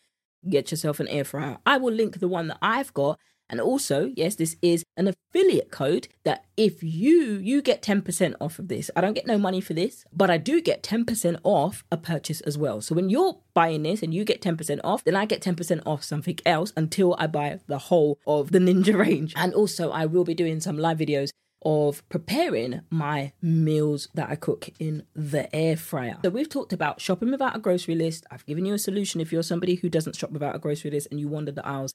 get 0.50 0.72
yourself 0.72 1.00
an 1.00 1.08
air 1.08 1.24
fryer. 1.24 1.58
I 1.66 1.78
will 1.78 1.94
link 1.94 2.20
the 2.20 2.28
one 2.28 2.48
that 2.48 2.58
I've 2.62 2.94
got 2.94 3.20
and 3.50 3.62
also, 3.62 4.12
yes, 4.16 4.36
this 4.36 4.56
is 4.62 4.84
an 4.98 5.08
affiliate 5.08 5.70
code 5.70 6.08
that 6.24 6.46
if 6.58 6.82
you 6.82 7.34
you 7.34 7.62
get 7.62 7.84
10% 7.84 8.34
off 8.42 8.58
of 8.58 8.68
this. 8.68 8.90
I 8.96 9.02
don't 9.02 9.14
get 9.14 9.28
no 9.28 9.38
money 9.38 9.62
for 9.62 9.74
this, 9.74 10.06
but 10.12 10.32
I 10.32 10.38
do 10.38 10.62
get 10.62 10.82
10% 10.82 11.40
off 11.44 11.84
a 11.92 11.98
purchase 11.98 12.42
as 12.42 12.58
well. 12.58 12.82
So 12.82 12.96
when 12.96 13.10
you're 13.10 13.38
buying 13.54 13.84
this 13.84 14.02
and 14.02 14.14
you 14.14 14.24
get 14.24 14.42
10% 14.42 14.80
off, 14.84 15.04
then 15.04 15.16
I 15.16 15.26
get 15.26 15.42
10% 15.42 15.82
off 15.86 16.04
something 16.04 16.40
else 16.46 16.74
until 16.76 17.16
I 17.20 17.28
buy 17.28 17.60
the 17.68 17.78
whole 17.78 18.18
of 18.26 18.52
the 18.52 18.60
Ninja 18.60 18.98
range. 18.98 19.34
And 19.36 19.54
also 19.54 19.92
I 19.92 20.06
will 20.06 20.24
be 20.24 20.34
doing 20.34 20.60
some 20.60 20.78
live 20.78 20.98
videos 20.98 21.30
of 21.66 22.08
preparing 22.10 22.82
my 22.90 23.34
meals 23.42 24.08
that 24.14 24.30
I 24.30 24.36
cook 24.36 24.70
in 24.80 25.04
the 25.16 25.54
air 25.56 25.78
fryer. 25.78 26.18
So 26.24 26.30
we've 26.30 26.50
talked 26.50 26.74
about 26.74 27.02
shopping 27.02 27.32
without 27.32 27.56
a 27.56 27.60
grocery 27.60 27.96
list. 27.96 28.26
I've 28.32 28.46
given 28.46 28.66
you 28.66 28.74
a 28.74 28.80
solution 28.80 29.22
if 29.22 29.32
you're 29.32 29.44
somebody 29.44 29.76
who 29.76 29.90
doesn't 29.90 30.16
shop 30.16 30.32
without 30.32 30.56
a 30.56 30.60
grocery 30.60 30.92
list 30.92 31.08
and 31.12 31.20
you 31.20 31.28
wander 31.28 31.52
the 31.52 31.66
aisles 31.66 31.94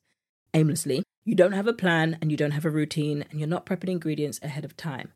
aimlessly. 0.55 1.03
You 1.25 1.35
don't 1.35 1.53
have 1.53 1.67
a 1.67 1.73
plan 1.73 2.19
and 2.21 2.31
you 2.31 2.37
don't 2.37 2.53
have 2.53 2.65
a 2.65 2.71
routine 2.71 3.25
and 3.31 3.39
you're 3.39 3.49
not 3.49 3.67
prepping 3.67 3.91
ingredients 3.91 4.41
ahead 4.43 4.65
of 4.65 4.77
time. 4.77 5.13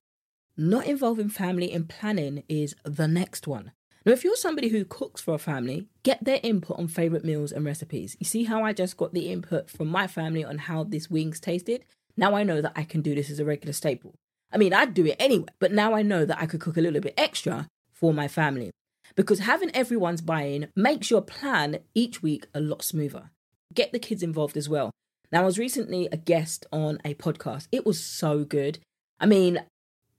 Not 0.57 0.87
involving 0.87 1.31
family 1.31 1.73
in 1.73 1.87
planning 1.87 2.43
is 2.49 2.75
the 2.85 3.09
next 3.09 3.47
one. 3.47 3.73
Now, 4.05 4.13
if 4.13 4.25
you're 4.25 4.37
somebody 4.37 4.69
who 4.69 4.85
cooks 4.85 5.21
for 5.21 5.35
a 5.35 5.39
family, 5.39 5.87
get 6.03 6.25
their 6.25 6.41
input 6.43 6.79
on 6.79 6.89
favorite 6.89 7.25
meals 7.25 7.53
and 7.53 7.65
recipes. 7.65 8.17
You 8.19 8.27
see 8.27 8.45
how 8.45 8.65
I 8.65 8.73
just 8.73 8.97
got 8.97 9.15
the 9.15 9.31
input 9.31 9.71
from 9.71 9.89
my 9.89 10.07
family 10.07 10.45
on 10.45 10.59
how 10.59 10.85
this 10.85 11.09
wings 11.09 11.39
tasted? 11.39 11.85
Now 12.17 12.35
I 12.35 12.43
know 12.43 12.61
that 12.61 12.73
I 12.77 12.83
can 12.83 13.01
do 13.01 13.15
this 13.15 13.31
as 13.31 13.39
a 13.39 13.45
regular 13.45 13.73
staple. 13.73 14.15
I 14.53 14.59
mean, 14.59 14.75
I'd 14.75 14.95
do 14.95 15.07
it 15.07 15.17
anyway, 15.19 15.47
but 15.59 15.73
now 15.73 15.95
I 15.95 16.03
know 16.03 16.25
that 16.25 16.41
I 16.41 16.47
could 16.47 16.61
cook 16.61 16.77
a 16.77 16.81
little 16.81 17.01
bit 17.01 17.15
extra 17.17 17.69
for 17.93 18.13
my 18.13 18.29
family. 18.29 18.71
Because 19.15 19.41
having 19.41 19.75
everyone's 19.75 20.21
buy-in 20.21 20.69
makes 20.77 21.11
your 21.11 21.23
plan 21.23 21.79
each 21.95 22.23
week 22.23 22.47
a 22.55 22.61
lot 22.61 22.83
smoother. 22.83 23.31
Get 23.75 23.93
the 23.93 23.99
kids 23.99 24.23
involved 24.23 24.57
as 24.57 24.69
well. 24.69 24.91
Now, 25.31 25.43
I 25.43 25.47
was 25.47 25.59
recently 25.59 26.09
a 26.13 26.17
guest 26.17 26.67
on 26.73 26.99
a 27.05 27.15
podcast. 27.15 27.69
It 27.73 27.87
was 27.87 28.03
so 28.03 28.45
good. 28.45 28.79
I 29.19 29.27
mean, 29.27 29.63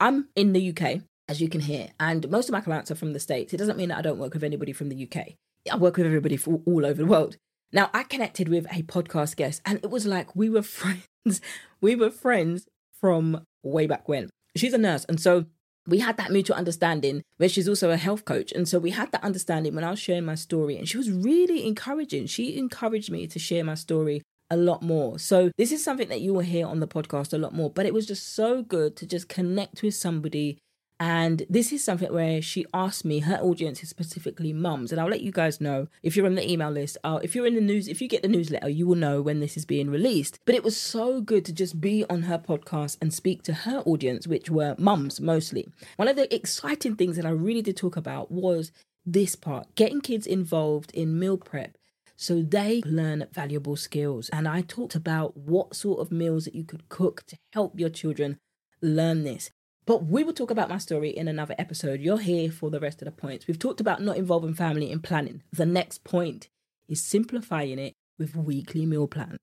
I'm 0.00 0.28
in 0.34 0.52
the 0.52 0.70
UK, 0.70 1.02
as 1.28 1.40
you 1.40 1.48
can 1.48 1.60
hear, 1.60 1.88
and 2.00 2.28
most 2.30 2.48
of 2.48 2.52
my 2.52 2.60
clients 2.60 2.90
are 2.90 2.96
from 2.96 3.12
the 3.12 3.20
States. 3.20 3.52
It 3.54 3.58
doesn't 3.58 3.78
mean 3.78 3.90
that 3.90 3.98
I 3.98 4.02
don't 4.02 4.18
work 4.18 4.34
with 4.34 4.42
anybody 4.42 4.72
from 4.72 4.88
the 4.88 5.08
UK. 5.08 5.34
I 5.70 5.76
work 5.76 5.96
with 5.96 6.06
everybody 6.06 6.36
from 6.36 6.62
all 6.66 6.84
over 6.84 7.00
the 7.00 7.06
world. 7.06 7.36
Now, 7.72 7.90
I 7.94 8.02
connected 8.02 8.48
with 8.48 8.66
a 8.66 8.82
podcast 8.82 9.36
guest, 9.36 9.62
and 9.64 9.78
it 9.82 9.90
was 9.90 10.04
like 10.06 10.34
we 10.34 10.48
were 10.48 10.62
friends. 10.62 11.40
we 11.80 11.94
were 11.94 12.10
friends 12.10 12.66
from 13.00 13.44
way 13.64 13.86
back 13.86 14.08
when. 14.08 14.30
She's 14.56 14.74
a 14.74 14.78
nurse, 14.78 15.04
and 15.06 15.20
so 15.20 15.46
we 15.86 15.98
had 15.98 16.16
that 16.16 16.30
mutual 16.30 16.56
understanding 16.56 17.22
where 17.36 17.48
she's 17.48 17.68
also 17.68 17.90
a 17.90 17.96
health 17.96 18.24
coach. 18.24 18.52
And 18.52 18.68
so 18.68 18.78
we 18.78 18.90
had 18.90 19.12
that 19.12 19.22
understanding 19.22 19.74
when 19.74 19.84
I 19.84 19.90
was 19.90 19.98
sharing 19.98 20.24
my 20.24 20.34
story. 20.34 20.78
And 20.78 20.88
she 20.88 20.96
was 20.96 21.10
really 21.10 21.66
encouraging. 21.66 22.26
She 22.26 22.56
encouraged 22.56 23.10
me 23.10 23.26
to 23.26 23.38
share 23.38 23.64
my 23.64 23.74
story 23.74 24.22
a 24.50 24.56
lot 24.56 24.82
more. 24.82 25.18
So 25.18 25.50
this 25.58 25.72
is 25.72 25.82
something 25.82 26.08
that 26.08 26.20
you 26.20 26.32
will 26.32 26.40
hear 26.40 26.66
on 26.66 26.80
the 26.80 26.86
podcast 26.86 27.32
a 27.32 27.38
lot 27.38 27.54
more, 27.54 27.70
but 27.70 27.86
it 27.86 27.94
was 27.94 28.06
just 28.06 28.34
so 28.34 28.62
good 28.62 28.96
to 28.96 29.06
just 29.06 29.28
connect 29.28 29.82
with 29.82 29.94
somebody 29.94 30.58
and 31.04 31.44
this 31.50 31.70
is 31.70 31.84
something 31.84 32.10
where 32.10 32.40
she 32.40 32.64
asked 32.72 33.04
me, 33.04 33.18
her 33.18 33.36
audience 33.36 33.82
is 33.82 33.90
specifically 33.90 34.54
mums. 34.54 34.90
And 34.90 34.98
I'll 34.98 35.10
let 35.10 35.20
you 35.20 35.32
guys 35.32 35.60
know 35.60 35.88
if 36.02 36.16
you're 36.16 36.24
on 36.24 36.34
the 36.34 36.50
email 36.50 36.70
list, 36.70 36.96
uh, 37.04 37.20
if 37.22 37.34
you're 37.34 37.46
in 37.46 37.56
the 37.56 37.60
news, 37.60 37.88
if 37.88 38.00
you 38.00 38.08
get 38.08 38.22
the 38.22 38.28
newsletter, 38.28 38.70
you 38.70 38.86
will 38.86 38.94
know 38.94 39.20
when 39.20 39.40
this 39.40 39.54
is 39.58 39.66
being 39.66 39.90
released. 39.90 40.38
But 40.46 40.54
it 40.54 40.64
was 40.64 40.78
so 40.78 41.20
good 41.20 41.44
to 41.44 41.52
just 41.52 41.78
be 41.78 42.06
on 42.08 42.22
her 42.22 42.38
podcast 42.38 42.96
and 43.02 43.12
speak 43.12 43.42
to 43.42 43.52
her 43.52 43.80
audience, 43.80 44.26
which 44.26 44.48
were 44.48 44.76
mums 44.78 45.20
mostly. 45.20 45.68
One 45.96 46.08
of 46.08 46.16
the 46.16 46.34
exciting 46.34 46.96
things 46.96 47.16
that 47.16 47.26
I 47.26 47.30
really 47.30 47.60
did 47.60 47.76
talk 47.76 47.98
about 47.98 48.30
was 48.30 48.72
this 49.04 49.36
part 49.36 49.74
getting 49.74 50.00
kids 50.00 50.26
involved 50.26 50.90
in 50.92 51.18
meal 51.18 51.36
prep 51.36 51.76
so 52.16 52.40
they 52.40 52.80
learn 52.86 53.26
valuable 53.30 53.76
skills. 53.76 54.30
And 54.30 54.48
I 54.48 54.62
talked 54.62 54.94
about 54.94 55.36
what 55.36 55.76
sort 55.76 56.00
of 56.00 56.10
meals 56.10 56.46
that 56.46 56.54
you 56.54 56.64
could 56.64 56.88
cook 56.88 57.24
to 57.26 57.36
help 57.52 57.78
your 57.78 57.90
children 57.90 58.38
learn 58.80 59.24
this. 59.24 59.50
But 59.86 60.06
we 60.06 60.24
will 60.24 60.32
talk 60.32 60.50
about 60.50 60.68
my 60.68 60.78
story 60.78 61.10
in 61.10 61.28
another 61.28 61.54
episode. 61.58 62.00
You're 62.00 62.18
here 62.18 62.50
for 62.50 62.70
the 62.70 62.80
rest 62.80 63.02
of 63.02 63.06
the 63.06 63.12
points. 63.12 63.46
We've 63.46 63.58
talked 63.58 63.80
about 63.80 64.02
not 64.02 64.16
involving 64.16 64.54
family 64.54 64.90
in 64.90 65.00
planning. 65.00 65.42
The 65.52 65.66
next 65.66 66.04
point 66.04 66.48
is 66.88 67.02
simplifying 67.02 67.78
it 67.78 67.92
with 68.18 68.36
weekly 68.36 68.86
meal 68.86 69.06
plans. 69.06 69.38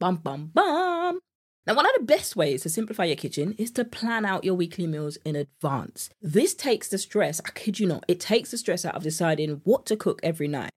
Bum, 0.00 0.16
bum, 0.16 0.50
bum. 0.52 1.20
Now, 1.66 1.74
one 1.74 1.86
of 1.86 1.92
the 1.98 2.04
best 2.04 2.34
ways 2.34 2.62
to 2.62 2.70
simplify 2.70 3.04
your 3.04 3.16
kitchen 3.16 3.54
is 3.58 3.70
to 3.72 3.84
plan 3.84 4.24
out 4.24 4.44
your 4.44 4.54
weekly 4.54 4.86
meals 4.86 5.18
in 5.24 5.36
advance. 5.36 6.08
This 6.22 6.54
takes 6.54 6.88
the 6.88 6.98
stress, 6.98 7.40
I 7.44 7.50
kid 7.50 7.78
you 7.78 7.86
not, 7.86 8.04
it 8.08 8.20
takes 8.20 8.50
the 8.50 8.58
stress 8.58 8.84
out 8.84 8.94
of 8.94 9.02
deciding 9.02 9.60
what 9.64 9.84
to 9.86 9.96
cook 9.96 10.20
every 10.22 10.48
night 10.48 10.70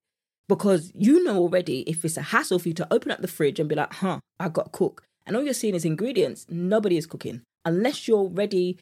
because 0.51 0.91
you 0.93 1.23
know 1.23 1.37
already 1.37 1.79
if 1.89 2.03
it's 2.03 2.17
a 2.17 2.21
hassle 2.21 2.59
for 2.59 2.67
you 2.67 2.73
to 2.73 2.93
open 2.93 3.09
up 3.09 3.21
the 3.21 3.27
fridge 3.29 3.57
and 3.57 3.69
be 3.69 3.75
like, 3.75 3.93
huh, 3.93 4.19
I 4.37 4.49
got 4.49 4.65
to 4.65 4.77
cook. 4.77 5.03
And 5.25 5.37
all 5.37 5.43
you're 5.43 5.53
seeing 5.53 5.75
is 5.75 5.85
ingredients, 5.85 6.45
nobody 6.49 6.97
is 6.97 7.05
cooking. 7.05 7.41
Unless 7.63 8.09
you're 8.09 8.27
ready, 8.27 8.77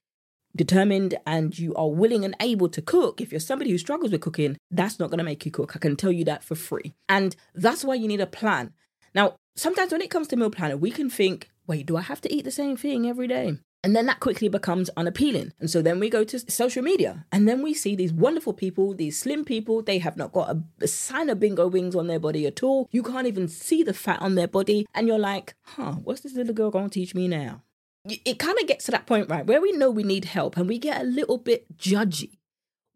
determined, 0.60 1.18
and 1.26 1.58
you 1.58 1.74
are 1.76 1.90
willing 1.90 2.26
and 2.26 2.36
able 2.42 2.68
to 2.68 2.82
cook, 2.82 3.22
if 3.22 3.32
you're 3.32 3.40
somebody 3.40 3.72
who 3.72 3.78
struggles 3.78 4.12
with 4.12 4.20
cooking, 4.20 4.58
that's 4.70 5.00
not 5.00 5.10
going 5.10 5.18
to 5.18 5.24
make 5.24 5.46
you 5.46 5.52
cook. 5.52 5.74
I 5.74 5.80
can 5.80 5.96
tell 5.96 6.12
you 6.12 6.26
that 6.26 6.44
for 6.44 6.56
free. 6.56 6.94
And 7.08 7.34
that's 7.56 7.86
why 7.86 7.96
you 7.96 8.10
need 8.10 8.20
a 8.20 8.28
plan. 8.28 8.74
Now, 9.16 9.38
sometimes 9.56 9.94
when 9.94 10.02
it 10.02 10.12
comes 10.12 10.28
to 10.28 10.36
meal 10.36 10.50
planning, 10.50 10.82
we 10.82 10.92
can 10.92 11.10
think, 11.10 11.50
wait, 11.66 11.86
do 11.86 11.96
I 11.96 12.02
have 12.02 12.20
to 12.22 12.34
eat 12.34 12.44
the 12.44 12.52
same 12.52 12.76
thing 12.76 13.08
every 13.08 13.26
day? 13.26 13.58
And 13.86 13.96
then 13.96 14.06
that 14.08 14.20
quickly 14.20 14.50
becomes 14.50 14.90
unappealing. 14.98 15.54
And 15.62 15.70
so 15.70 15.82
then 15.82 15.98
we 15.98 16.10
go 16.10 16.26
to 16.26 16.52
social 16.52 16.84
media 16.84 17.26
and 17.32 17.48
then 17.48 17.62
we 17.62 17.74
see 17.74 17.96
these 17.96 18.12
wonderful 18.12 18.52
people, 18.52 18.94
these 18.94 19.18
slim 19.18 19.46
people. 19.46 19.82
They 19.82 20.00
have 20.00 20.18
not 20.18 20.34
got 20.34 20.50
a, 20.50 20.62
a, 20.82 20.88
sign 20.90 21.30
of 21.30 21.40
bingo 21.40 21.70
wings 21.70 21.96
on 21.96 22.08
their 22.08 22.20
body 22.20 22.46
at 22.46 22.62
all. 22.62 22.90
You 22.92 23.02
can't 23.02 23.28
even 23.28 23.48
see 23.48 23.82
the 23.82 23.94
fat 23.94 24.22
on 24.22 24.36
their 24.36 24.50
body. 24.50 24.86
And 24.94 25.08
you're 25.08 25.18
like, 25.18 25.54
huh, 25.64 25.94
what's 26.04 26.20
this 26.20 26.34
little 26.34 26.54
girl 26.54 26.72
going 26.72 26.90
to 26.90 27.00
teach 27.00 27.16
me 27.16 27.30
now? 27.30 27.62
It 28.06 28.40
kind 28.40 28.58
of 28.60 28.68
gets 28.68 28.86
to 28.86 28.92
that 28.92 29.06
point, 29.06 29.30
right, 29.30 29.46
where 29.46 29.62
we 29.62 29.72
know 29.72 29.92
we 29.92 30.04
need 30.04 30.26
help 30.26 30.58
and 30.58 30.68
we 30.68 30.80
get 30.80 31.02
a 31.02 31.06
little 31.06 31.38
bit 31.38 31.78
judgy. 31.78 32.38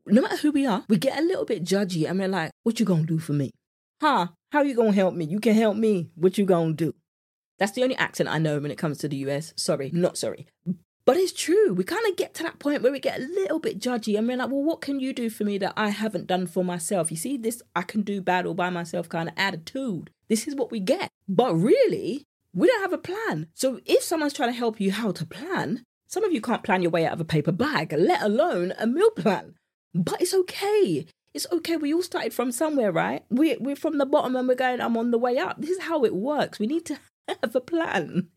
No 0.06 0.22
matter 0.22 0.38
who 0.38 0.52
we 0.52 0.66
are, 0.66 0.86
we 0.88 0.98
get 0.98 1.18
a 1.18 1.22
little 1.22 1.46
bit 1.46 1.64
judgy 1.64 2.10
and 2.10 2.20
we're 2.20 2.28
like, 2.28 2.52
what 2.64 2.80
you 2.80 2.86
to 2.86 3.04
do 3.04 3.20
for 3.20 3.34
me? 3.34 3.52
Huh? 4.02 4.28
How 4.52 4.62
you 4.62 4.76
to 4.76 4.92
help 4.92 5.16
me? 5.16 5.26
You 5.26 5.40
can 5.40 5.56
help 5.56 5.78
me. 5.78 6.10
What 6.16 6.38
you 6.38 6.46
to 6.46 6.74
do? 6.74 6.96
That's 7.60 7.72
the 7.74 7.84
only 7.84 7.96
accent 7.96 8.30
I 8.30 8.38
know 8.38 8.60
when 8.60 8.72
it 8.72 8.78
comes 8.78 8.98
to 9.00 9.08
the 9.08 9.18
US. 9.18 9.54
Sorry, 9.56 9.92
not 9.94 10.18
sorry. 10.18 10.48
But 11.06 11.18
it's 11.18 11.34
true. 11.34 11.74
We 11.74 11.84
kind 11.84 12.06
of 12.10 12.16
get 12.16 12.34
to 12.36 12.44
that 12.44 12.60
point 12.60 12.82
where 12.82 12.92
we 12.92 13.00
get 13.00 13.20
a 13.20 13.24
little 13.24 13.60
bit 13.60 13.80
judgy 13.80 14.18
and 14.18 14.28
we're 14.28 14.38
like, 14.38 14.50
well, 14.50 14.64
what 14.64 14.82
can 14.82 15.00
you 15.00 15.14
do 15.14 15.30
for 15.30 15.44
me 15.44 15.58
that 15.58 15.74
I 15.76 15.90
haven't 15.90 16.28
done 16.28 16.48
for 16.48 16.64
myself? 16.64 17.12
You 17.12 17.18
see, 17.18 17.38
this 17.38 17.62
I 17.76 17.82
can 17.82 18.02
do 18.02 18.22
bad 18.22 18.46
all 18.46 18.54
by 18.54 18.70
myself 18.70 19.10
kind 19.10 19.28
of 19.28 19.36
attitude. 19.38 20.10
This 20.30 20.48
is 20.48 20.56
what 20.56 20.72
we 20.72 20.80
get. 20.80 21.10
But 21.28 21.56
really, 21.56 22.26
we 22.54 22.68
don't 22.68 22.82
have 22.82 22.94
a 22.94 22.98
plan. 22.98 23.48
So 23.54 23.80
if 23.86 24.04
someone's 24.04 24.34
trying 24.34 24.52
to 24.52 24.58
help 24.58 24.80
you 24.80 24.92
how 24.92 25.12
to 25.12 25.26
plan, 25.26 25.84
some 26.08 26.24
of 26.24 26.32
you 26.32 26.42
can't 26.42 26.64
plan 26.64 26.82
your 26.82 26.92
way 26.92 27.06
out 27.06 27.14
of 27.14 27.22
a 27.22 27.26
paper 27.26 27.52
bag, 27.52 27.94
let 27.98 28.22
alone 28.22 28.74
a 28.78 28.86
meal 28.86 29.12
plan. 29.12 29.56
But 29.94 30.22
it's 30.22 30.34
okay. 30.34 31.06
It's 31.34 31.48
okay. 31.52 31.78
We 31.78 31.94
all 31.94 32.04
started 32.04 32.34
from 32.34 32.52
somewhere, 32.52 32.92
right? 32.92 33.24
We, 33.30 33.58
we're 33.58 33.76
from 33.76 33.98
the 33.98 34.06
bottom 34.06 34.36
and 34.36 34.48
we're 34.48 34.56
going, 34.56 34.82
I'm 34.82 34.98
on 34.98 35.12
the 35.12 35.18
way 35.18 35.38
up. 35.38 35.60
This 35.60 35.72
is 35.72 35.82
how 35.82 36.06
it 36.06 36.14
works. 36.14 36.60
We 36.60 36.68
need 36.68 36.86
to 36.86 37.00
have 37.28 37.56
a 37.56 37.62
plan. 37.62 38.30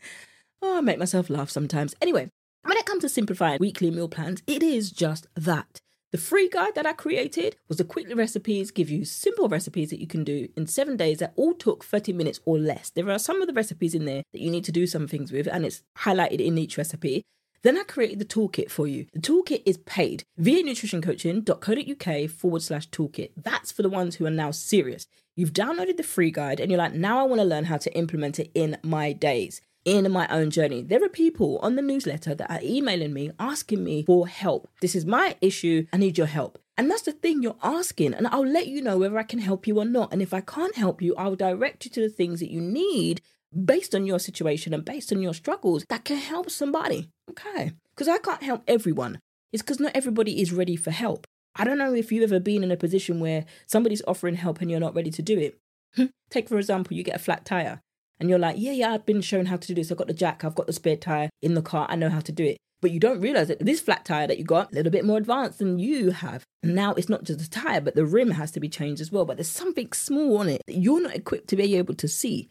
Oh, 0.63 0.79
I 0.79 0.81
make 0.81 0.99
myself 0.99 1.29
laugh 1.29 1.51
sometimes. 1.51 1.95
Anyway, 2.01 2.31
when 2.63 2.79
it 2.79 2.87
comes 2.87 3.03
to 3.03 3.09
simplifying 3.09 3.59
weekly 3.61 3.91
meal 3.91 4.09
plans, 4.09 4.43
it 4.47 4.63
is 4.63 4.91
just 4.91 5.27
that. 5.37 5.79
The 6.13 6.19
free 6.19 6.49
guide 6.49 6.77
that 6.77 6.87
I 6.87 6.93
created 6.93 7.57
was 7.69 7.79
the 7.79 7.85
quickly 7.85 8.15
recipes, 8.15 8.71
give 8.71 8.89
you 8.89 9.05
simple 9.05 9.49
recipes 9.49 9.91
that 9.91 9.99
you 10.01 10.07
can 10.07 10.23
do 10.23 10.47
in 10.57 10.69
seven 10.69 10.97
days 10.97 11.19
that 11.19 11.33
all 11.35 11.53
took 11.53 11.83
30 11.83 12.13
minutes 12.13 12.39
or 12.45 12.59
less. 12.59 12.91
There 12.91 13.11
are 13.11 13.19
some 13.19 13.43
of 13.43 13.49
the 13.49 13.55
recipes 13.55 13.93
in 13.93 14.05
there 14.05 14.23
that 14.33 14.41
you 14.41 14.49
need 14.51 14.65
to 14.65 14.73
do 14.73 14.87
some 14.87 15.09
things 15.09 15.33
with, 15.33 15.49
and 15.49 15.67
it's 15.67 15.83
highlighted 15.99 16.39
in 16.41 16.59
each 16.59 16.79
recipe. 16.79 17.25
Then 17.63 17.77
I 17.77 17.83
created 17.83 18.21
the 18.21 18.25
toolkit 18.25 18.71
for 18.71 18.87
you. 18.87 19.07
The 19.15 19.19
toolkit 19.19 19.63
is 19.67 19.79
paid. 19.79 20.23
vanutritioncoaching.co.uk 20.41 22.31
forward 22.31 22.63
slash 22.63 22.89
toolkit. 22.91 23.31
That's 23.37 23.73
for 23.73 23.83
the 23.83 23.91
ones 23.91 24.15
who 24.15 24.27
are 24.27 24.31
now 24.31 24.53
serious. 24.53 25.09
You've 25.35 25.53
downloaded 25.53 25.97
the 25.97 26.05
free 26.05 26.31
guide 26.31 26.61
and 26.61 26.71
you're 26.71 26.79
like, 26.79 26.95
now 26.95 27.19
I 27.19 27.25
want 27.25 27.41
to 27.41 27.45
learn 27.47 27.65
how 27.65 27.79
to 27.79 27.93
implement 27.97 28.39
it 28.39 28.53
in 28.55 28.79
my 28.85 29.13
days 29.13 29.61
in 29.87 30.11
my 30.11 30.27
own 30.29 30.51
journey. 30.51 30.83
There 30.83 31.03
are 31.03 31.09
people 31.09 31.59
on 31.63 31.77
the 31.77 31.83
newsletter 31.83 32.35
that 32.35 32.51
are 32.51 32.61
emailing 32.63 33.15
me 33.15 33.31
asking 33.39 33.85
me 33.85 34.03
for 34.05 34.27
help. 34.27 34.69
This 34.83 34.97
is 34.97 35.07
my 35.07 35.37
issue. 35.41 35.87
I 35.93 35.97
need 35.97 36.19
your 36.19 36.27
help. 36.27 36.59
And 36.77 36.91
that's 36.91 37.03
the 37.03 37.13
thing 37.13 37.43
you're 37.43 37.57
asking. 37.63 38.13
And 38.13 38.27
I'll 38.27 38.47
let 38.47 38.67
you 38.67 38.83
know 38.83 38.99
whether 38.99 39.17
I 39.17 39.23
can 39.23 39.39
help 39.39 39.67
you 39.67 39.79
or 39.79 39.85
not. 39.85 40.13
And 40.13 40.21
if 40.21 40.35
I 40.35 40.41
can't 40.41 40.77
help 40.77 41.01
you, 41.01 41.15
I'll 41.17 41.37
direct 41.37 41.85
you 41.85 41.91
to 41.93 42.01
the 42.03 42.11
things 42.11 42.41
that 42.41 42.51
you 42.51 42.61
need 42.61 43.23
based 43.65 43.95
on 43.95 44.05
your 44.07 44.19
situation 44.19 44.75
and 44.75 44.85
based 44.85 45.13
on 45.13 45.23
your 45.23 45.33
struggles 45.33 45.85
that 45.89 46.05
can 46.05 46.19
help 46.19 46.51
somebody. 46.51 47.09
Okay. 47.31 47.73
Because 47.95 48.09
I 48.09 48.19
can't 48.19 48.43
help 48.43 48.65
everyone. 48.67 49.21
It's 49.53 49.63
because 49.63 49.81
not 49.81 49.93
everybody 49.95 50.43
is 50.43 50.53
ready 50.53 50.77
for 50.77 50.91
help. 50.91 51.27
I 51.55 51.65
don't 51.65 51.79
know 51.79 51.95
if 51.95 52.11
you've 52.11 52.31
ever 52.31 52.41
been 52.41 52.65
in 52.65 52.73
a 52.73 52.77
position 52.77 53.21
where 53.21 53.47
somebody's 53.67 54.03
offering 54.07 54.35
help 54.35 54.61
and 54.61 54.71
you're 54.71 54.81
not 54.81 54.97
ready 54.97 55.13
to 55.13 55.23
do 55.23 55.39
it. 55.39 55.59
Hmm, 55.95 56.07
take, 56.29 56.49
for 56.49 56.59
example, 56.59 56.97
you 56.97 57.05
get 57.05 57.17
a 57.17 57.21
flat 57.21 57.47
tire 57.47 57.81
and 58.19 58.29
you're 58.29 58.39
like, 58.39 58.57
yeah, 58.59 58.73
yeah, 58.73 58.93
I've 58.93 59.07
been 59.07 59.21
shown 59.21 59.47
how 59.47 59.57
to 59.57 59.67
do 59.67 59.75
this. 59.75 59.91
I've 59.91 59.99
got 59.99 60.07
the 60.07 60.15
jack, 60.15 60.45
I've 60.45 60.55
got 60.55 60.67
the 60.67 60.73
spare 60.73 60.97
tire 60.97 61.31
in 61.43 61.55
the 61.55 61.63
car, 61.63 61.87
I 61.89 61.97
know 61.97 62.09
how 62.09 62.21
to 62.21 62.33
do 62.33 62.45
it. 62.45 62.57
But 62.81 62.91
you 62.91 63.01
don't 63.01 63.21
realize 63.21 63.49
that 63.49 63.59
this 63.59 63.81
flat 63.81 64.05
tire 64.05 64.27
that 64.27 64.39
you 64.39 64.45
got, 64.45 64.71
a 64.71 64.75
little 64.75 64.93
bit 64.93 65.05
more 65.05 65.19
advanced 65.19 65.59
than 65.59 65.79
you 65.79 66.11
have. 66.11 66.45
And 66.63 66.75
now 66.75 66.93
it's 66.95 67.09
not 67.09 67.25
just 67.25 67.39
the 67.39 67.49
tire, 67.49 67.81
but 67.81 67.95
the 67.95 68.05
rim 68.05 68.33
has 68.33 68.51
to 68.53 68.61
be 68.61 68.69
changed 68.69 69.01
as 69.01 69.11
well. 69.11 69.25
But 69.25 69.39
there's 69.39 69.51
something 69.51 69.93
small 69.93 70.39
on 70.39 70.49
it 70.49 70.63
that 70.67 70.77
you're 70.77 71.03
not 71.03 71.15
equipped 71.17 71.49
to 71.49 71.57
be 71.57 71.75
able 71.77 71.95
to 71.95 72.09
see. 72.09 72.51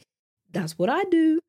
That's 0.52 0.80
what 0.80 0.90
I 0.90 1.04
do. 1.06 1.40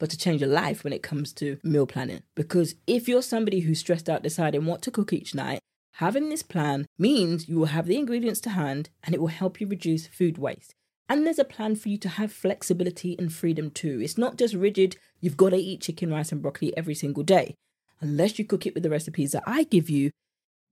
But 0.00 0.10
to 0.10 0.18
change 0.18 0.40
your 0.40 0.50
life 0.50 0.82
when 0.82 0.92
it 0.92 1.02
comes 1.02 1.32
to 1.34 1.58
meal 1.62 1.86
planning. 1.86 2.22
Because 2.34 2.74
if 2.86 3.08
you're 3.08 3.22
somebody 3.22 3.60
who's 3.60 3.78
stressed 3.78 4.08
out 4.08 4.24
deciding 4.24 4.66
what 4.66 4.82
to 4.82 4.90
cook 4.90 5.12
each 5.12 5.34
night, 5.34 5.60
having 5.94 6.28
this 6.28 6.42
plan 6.42 6.86
means 6.98 7.48
you 7.48 7.56
will 7.56 7.66
have 7.66 7.86
the 7.86 7.96
ingredients 7.96 8.40
to 8.40 8.50
hand 8.50 8.90
and 9.04 9.14
it 9.14 9.20
will 9.20 9.28
help 9.28 9.60
you 9.60 9.68
reduce 9.68 10.08
food 10.08 10.38
waste. 10.38 10.74
And 11.08 11.26
there's 11.26 11.38
a 11.38 11.44
plan 11.44 11.76
for 11.76 11.90
you 11.90 11.98
to 11.98 12.08
have 12.08 12.32
flexibility 12.32 13.14
and 13.18 13.32
freedom 13.32 13.70
too. 13.70 14.00
It's 14.02 14.16
not 14.16 14.36
just 14.36 14.54
rigid, 14.54 14.96
you've 15.20 15.36
got 15.36 15.50
to 15.50 15.56
eat 15.56 15.82
chicken, 15.82 16.10
rice, 16.10 16.32
and 16.32 16.40
broccoli 16.40 16.76
every 16.76 16.94
single 16.94 17.22
day. 17.22 17.54
Unless 18.00 18.38
you 18.38 18.44
cook 18.44 18.66
it 18.66 18.74
with 18.74 18.82
the 18.82 18.90
recipes 18.90 19.32
that 19.32 19.44
I 19.46 19.64
give 19.64 19.90
you, 19.90 20.10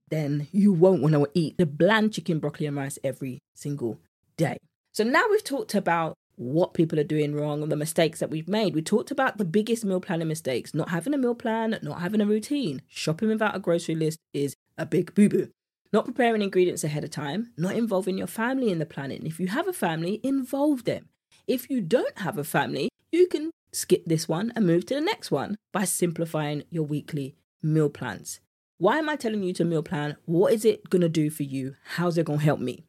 then 0.09 0.47
you 0.51 0.73
won't 0.73 1.01
want 1.01 1.13
to 1.13 1.27
eat 1.33 1.57
the 1.57 1.65
bland 1.65 2.13
chicken, 2.13 2.39
broccoli, 2.39 2.65
and 2.65 2.77
rice 2.77 2.99
every 3.03 3.39
single 3.55 3.99
day. 4.37 4.57
So 4.91 5.03
now 5.03 5.25
we've 5.29 5.43
talked 5.43 5.75
about 5.75 6.13
what 6.35 6.73
people 6.73 6.99
are 6.99 7.03
doing 7.03 7.35
wrong 7.35 7.61
and 7.61 7.71
the 7.71 7.75
mistakes 7.75 8.19
that 8.19 8.29
we've 8.29 8.47
made. 8.47 8.73
We 8.73 8.81
talked 8.81 9.11
about 9.11 9.37
the 9.37 9.45
biggest 9.45 9.85
meal 9.85 9.99
planning 9.99 10.27
mistakes 10.27 10.73
not 10.73 10.89
having 10.89 11.13
a 11.13 11.17
meal 11.17 11.35
plan, 11.35 11.77
not 11.81 12.01
having 12.01 12.21
a 12.21 12.25
routine. 12.25 12.81
Shopping 12.87 13.29
without 13.29 13.55
a 13.55 13.59
grocery 13.59 13.95
list 13.95 14.19
is 14.33 14.55
a 14.77 14.85
big 14.85 15.13
boo 15.13 15.29
boo. 15.29 15.49
Not 15.93 16.05
preparing 16.05 16.41
ingredients 16.41 16.83
ahead 16.83 17.03
of 17.03 17.11
time, 17.11 17.53
not 17.55 17.75
involving 17.75 18.17
your 18.17 18.25
family 18.25 18.71
in 18.71 18.79
the 18.79 18.85
planning. 18.85 19.27
If 19.27 19.39
you 19.39 19.47
have 19.49 19.67
a 19.67 19.73
family, 19.73 20.19
involve 20.23 20.85
them. 20.85 21.09
If 21.45 21.69
you 21.69 21.81
don't 21.81 22.17
have 22.17 22.39
a 22.39 22.43
family, 22.43 22.89
you 23.11 23.27
can 23.27 23.51
skip 23.71 24.03
this 24.05 24.27
one 24.27 24.51
and 24.55 24.65
move 24.65 24.87
to 24.87 24.95
the 24.95 25.01
next 25.01 25.29
one 25.29 25.55
by 25.71 25.83
simplifying 25.83 26.63
your 26.71 26.83
weekly 26.83 27.35
meal 27.61 27.89
plans. 27.89 28.39
Why 28.79 28.97
am 28.97 29.07
I 29.07 29.15
telling 29.15 29.43
you 29.43 29.53
to 29.53 29.63
meal 29.63 29.83
plan? 29.83 30.17
What 30.25 30.51
is 30.51 30.65
it 30.65 30.89
going 30.89 31.03
to 31.03 31.09
do 31.09 31.29
for 31.29 31.43
you? 31.43 31.75
How's 31.83 32.17
it 32.17 32.25
going 32.25 32.39
to 32.39 32.45
help 32.45 32.59
me? 32.59 32.85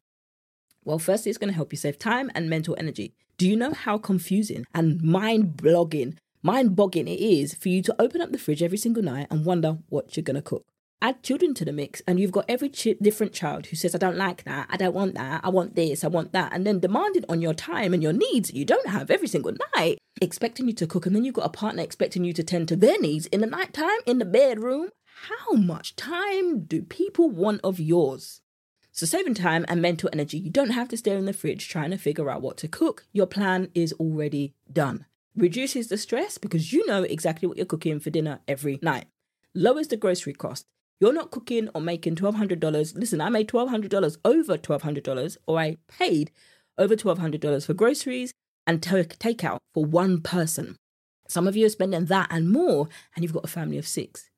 Well, 0.83 0.97
firstly, 0.97 1.29
it's 1.29 1.37
going 1.37 1.49
to 1.49 1.55
help 1.55 1.71
you 1.71 1.77
save 1.77 1.99
time 1.99 2.31
and 2.33 2.49
mental 2.49 2.75
energy. 2.79 3.13
Do 3.37 3.47
you 3.47 3.55
know 3.55 3.73
how 3.73 3.99
confusing 3.99 4.65
and 4.73 4.99
mind 5.03 5.57
blogging, 5.57 6.17
mind 6.41 6.75
bogging 6.75 7.07
it 7.07 7.19
is 7.19 7.53
for 7.53 7.69
you 7.69 7.83
to 7.83 7.95
open 8.01 8.21
up 8.21 8.31
the 8.31 8.39
fridge 8.39 8.63
every 8.63 8.79
single 8.79 9.03
night 9.03 9.27
and 9.29 9.45
wonder 9.45 9.77
what 9.89 10.17
you're 10.17 10.23
going 10.23 10.35
to 10.35 10.41
cook? 10.41 10.65
Add 11.01 11.21
children 11.23 11.53
to 11.53 11.65
the 11.65 11.71
mix 11.71 12.01
and 12.07 12.19
you've 12.19 12.31
got 12.31 12.45
every 12.47 12.69
ch- 12.69 12.97
different 13.01 13.33
child 13.33 13.67
who 13.67 13.75
says 13.75 13.93
i 13.93 13.97
don't 13.97 14.17
like 14.17 14.43
that. 14.43 14.67
I 14.69 14.77
don't 14.77 14.95
want 14.95 15.15
that. 15.15 15.41
I 15.43 15.49
want 15.49 15.75
this. 15.75 16.03
I 16.03 16.07
want 16.07 16.31
that. 16.33 16.53
And 16.53 16.65
then 16.65 16.79
demanding 16.79 17.25
on 17.29 17.41
your 17.41 17.53
time 17.53 17.93
and 17.93 18.01
your 18.01 18.13
needs 18.13 18.53
you 18.53 18.65
don't 18.65 18.87
have 18.87 19.11
every 19.11 19.27
single 19.27 19.53
night 19.75 19.97
expecting 20.21 20.67
you 20.67 20.73
to 20.73 20.87
cook 20.87 21.05
and 21.05 21.15
then 21.15 21.23
you've 21.23 21.35
got 21.35 21.45
a 21.45 21.49
partner 21.49 21.83
expecting 21.83 22.23
you 22.23 22.33
to 22.33 22.43
tend 22.43 22.67
to 22.69 22.75
their 22.75 22.99
needs 22.99 23.27
in 23.27 23.41
the 23.41 23.47
night 23.47 23.73
time 23.73 23.99
in 24.05 24.19
the 24.19 24.25
bedroom. 24.25 24.89
How 25.29 25.55
much 25.55 25.95
time 25.95 26.61
do 26.61 26.81
people 26.81 27.29
want 27.29 27.61
of 27.63 27.79
yours? 27.79 28.41
So 28.91 29.05
saving 29.05 29.33
time 29.33 29.65
and 29.67 29.81
mental 29.81 30.09
energy 30.13 30.37
you 30.37 30.49
don't 30.49 30.69
have 30.69 30.87
to 30.89 30.97
stare 30.97 31.17
in 31.17 31.25
the 31.25 31.33
fridge 31.33 31.67
trying 31.67 31.91
to 31.91 31.97
figure 31.97 32.29
out 32.29 32.41
what 32.41 32.57
to 32.57 32.67
cook. 32.67 33.05
Your 33.11 33.27
plan 33.27 33.69
is 33.75 33.93
already 33.93 34.53
done. 34.71 35.05
Reduces 35.35 35.89
the 35.89 35.97
stress 35.97 36.37
because 36.37 36.71
you 36.71 36.85
know 36.87 37.03
exactly 37.03 37.47
what 37.47 37.57
you're 37.57 37.65
cooking 37.65 37.99
for 37.99 38.09
dinner 38.09 38.39
every 38.47 38.79
night. 38.81 39.05
Lowers 39.53 39.89
the 39.89 39.97
grocery 39.97 40.33
cost 40.33 40.65
you're 40.99 41.13
not 41.13 41.31
cooking 41.31 41.69
or 41.75 41.81
making 41.81 42.15
$1,200. 42.15 42.95
Listen, 42.95 43.21
I 43.21 43.29
made 43.29 43.49
$1,200 43.49 44.17
over 44.23 44.57
$1,200, 44.57 45.37
or 45.47 45.59
I 45.59 45.77
paid 45.87 46.31
over 46.77 46.95
$1,200 46.95 47.65
for 47.65 47.73
groceries 47.73 48.33
and 48.65 48.81
t- 48.81 48.89
takeout 48.89 49.57
for 49.73 49.85
one 49.85 50.21
person. 50.21 50.77
Some 51.27 51.47
of 51.47 51.55
you 51.55 51.65
are 51.65 51.69
spending 51.69 52.05
that 52.05 52.27
and 52.29 52.49
more, 52.49 52.87
and 53.15 53.23
you've 53.23 53.33
got 53.33 53.45
a 53.45 53.49
family 53.49 53.77
of 53.77 53.87
six. 53.87 54.29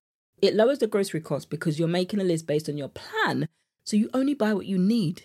It 0.41 0.55
lowers 0.55 0.79
the 0.79 0.87
grocery 0.87 1.21
cost 1.21 1.49
because 1.49 1.79
you're 1.79 1.87
making 1.87 2.19
a 2.19 2.23
list 2.23 2.47
based 2.47 2.69
on 2.69 2.77
your 2.77 2.89
plan, 2.89 3.47
so 3.85 3.97
you 3.97 4.09
only 4.13 4.33
buy 4.33 4.53
what 4.53 4.65
you 4.65 4.77
need. 4.77 5.23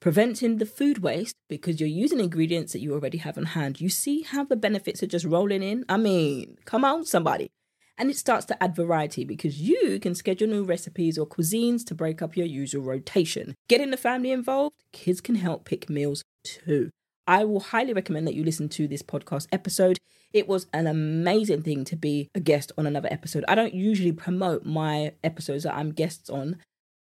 Preventing 0.00 0.58
the 0.58 0.66
food 0.66 0.98
waste 0.98 1.34
because 1.48 1.80
you're 1.80 1.88
using 1.88 2.20
ingredients 2.20 2.72
that 2.72 2.80
you 2.80 2.94
already 2.94 3.18
have 3.18 3.36
on 3.36 3.46
hand. 3.46 3.80
You 3.80 3.88
see 3.88 4.22
how 4.22 4.44
the 4.44 4.54
benefits 4.54 5.02
are 5.02 5.08
just 5.08 5.24
rolling 5.24 5.62
in? 5.62 5.84
I 5.88 5.96
mean, 5.96 6.56
come 6.64 6.84
on, 6.84 7.04
somebody 7.04 7.50
and 7.98 8.10
it 8.10 8.16
starts 8.16 8.46
to 8.46 8.62
add 8.62 8.76
variety 8.76 9.24
because 9.24 9.60
you 9.60 9.98
can 10.00 10.14
schedule 10.14 10.48
new 10.48 10.64
recipes 10.64 11.18
or 11.18 11.26
cuisines 11.26 11.84
to 11.86 11.94
break 11.94 12.22
up 12.22 12.36
your 12.36 12.46
usual 12.46 12.82
rotation. 12.82 13.54
Getting 13.68 13.90
the 13.90 13.96
family 13.96 14.30
involved, 14.30 14.76
kids 14.92 15.20
can 15.20 15.34
help 15.34 15.64
pick 15.64 15.90
meals 15.90 16.22
too. 16.44 16.90
I 17.26 17.44
will 17.44 17.60
highly 17.60 17.92
recommend 17.92 18.26
that 18.26 18.34
you 18.34 18.44
listen 18.44 18.68
to 18.70 18.88
this 18.88 19.02
podcast 19.02 19.48
episode. 19.52 19.98
It 20.32 20.48
was 20.48 20.66
an 20.72 20.86
amazing 20.86 21.62
thing 21.62 21.84
to 21.84 21.96
be 21.96 22.28
a 22.34 22.40
guest 22.40 22.72
on 22.78 22.86
another 22.86 23.08
episode. 23.10 23.44
I 23.48 23.54
don't 23.54 23.74
usually 23.74 24.12
promote 24.12 24.64
my 24.64 25.12
episodes 25.22 25.64
that 25.64 25.74
I'm 25.74 25.92
guests 25.92 26.30
on, 26.30 26.56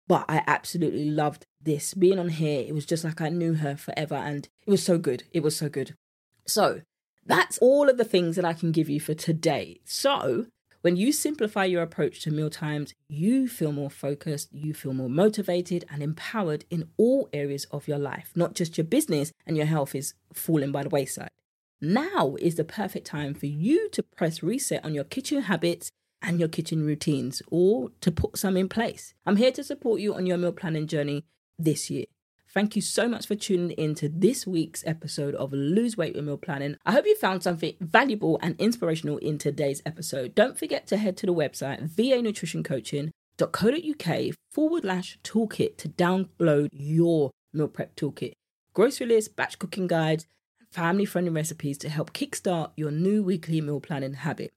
but 0.07 0.25
I 0.27 0.43
absolutely 0.45 1.09
loved 1.09 1.45
this. 1.61 1.93
Being 1.93 2.19
on 2.19 2.29
here, 2.29 2.63
it 2.67 2.75
was 2.75 2.85
just 2.85 3.03
like 3.03 3.21
I 3.21 3.29
knew 3.29 3.55
her 3.55 3.77
forever 3.77 4.15
and 4.15 4.47
it 4.67 4.69
was 4.69 4.83
so 4.83 4.97
good. 4.97 5.23
It 5.31 5.41
was 5.41 5.55
so 5.55 5.69
good. 5.69 5.95
So, 6.45 6.81
that's 7.25 7.57
all 7.59 7.89
of 7.89 7.97
the 7.97 8.03
things 8.03 8.35
that 8.35 8.45
I 8.45 8.53
can 8.53 8.71
give 8.71 8.89
you 8.89 8.99
for 8.99 9.13
today. 9.13 9.79
So, 9.85 10.47
when 10.81 10.95
you 10.95 11.11
simplify 11.11 11.65
your 11.65 11.83
approach 11.83 12.21
to 12.21 12.31
meal 12.31 12.49
times, 12.49 12.95
you 13.07 13.47
feel 13.47 13.71
more 13.71 13.91
focused, 13.91 14.51
you 14.51 14.73
feel 14.73 14.93
more 14.93 15.09
motivated 15.09 15.85
and 15.91 16.01
empowered 16.01 16.65
in 16.71 16.89
all 16.97 17.29
areas 17.31 17.65
of 17.65 17.87
your 17.87 17.99
life, 17.99 18.31
not 18.35 18.55
just 18.55 18.77
your 18.77 18.85
business 18.85 19.31
and 19.45 19.55
your 19.55 19.67
health 19.67 19.93
is 19.93 20.15
falling 20.33 20.71
by 20.71 20.81
the 20.81 20.89
wayside. 20.89 21.29
Now 21.79 22.35
is 22.39 22.55
the 22.55 22.63
perfect 22.63 23.05
time 23.05 23.35
for 23.35 23.45
you 23.45 23.89
to 23.89 24.01
press 24.01 24.41
reset 24.41 24.83
on 24.83 24.95
your 24.95 25.03
kitchen 25.03 25.43
habits 25.43 25.91
and 26.21 26.39
your 26.39 26.49
kitchen 26.49 26.83
routines 26.83 27.41
or 27.51 27.89
to 28.01 28.11
put 28.11 28.37
some 28.37 28.57
in 28.57 28.69
place. 28.69 29.13
I'm 29.25 29.37
here 29.37 29.51
to 29.51 29.63
support 29.63 29.99
you 29.99 30.15
on 30.15 30.25
your 30.25 30.37
meal 30.37 30.51
planning 30.51 30.87
journey 30.87 31.25
this 31.59 31.89
year. 31.89 32.05
Thank 32.53 32.75
you 32.75 32.81
so 32.81 33.07
much 33.07 33.27
for 33.27 33.35
tuning 33.35 33.71
in 33.71 33.95
to 33.95 34.09
this 34.09 34.45
week's 34.45 34.83
episode 34.85 35.33
of 35.35 35.53
Lose 35.53 35.95
Weight 35.95 36.15
with 36.15 36.25
Meal 36.25 36.35
Planning. 36.35 36.75
I 36.85 36.91
hope 36.91 37.05
you 37.05 37.15
found 37.15 37.43
something 37.43 37.75
valuable 37.79 38.37
and 38.41 38.59
inspirational 38.59 39.19
in 39.19 39.37
today's 39.37 39.81
episode. 39.85 40.35
Don't 40.35 40.59
forget 40.59 40.85
to 40.87 40.97
head 40.97 41.15
to 41.17 41.25
the 41.25 41.33
website 41.33 41.89
vanutritioncoaching.co.uk 41.89 44.35
forward 44.51 44.83
slash 44.83 45.17
toolkit 45.23 45.77
to 45.77 45.87
download 45.87 46.67
your 46.73 47.31
meal 47.53 47.69
prep 47.69 47.95
toolkit. 47.95 48.33
Grocery 48.73 49.07
list, 49.07 49.37
batch 49.37 49.57
cooking 49.57 49.87
guides, 49.87 50.27
and 50.59 50.67
family 50.71 51.05
friendly 51.05 51.31
recipes 51.31 51.77
to 51.77 51.87
help 51.87 52.11
kickstart 52.11 52.71
your 52.75 52.91
new 52.91 53.23
weekly 53.23 53.61
meal 53.61 53.79
planning 53.79 54.15
habit. 54.15 54.51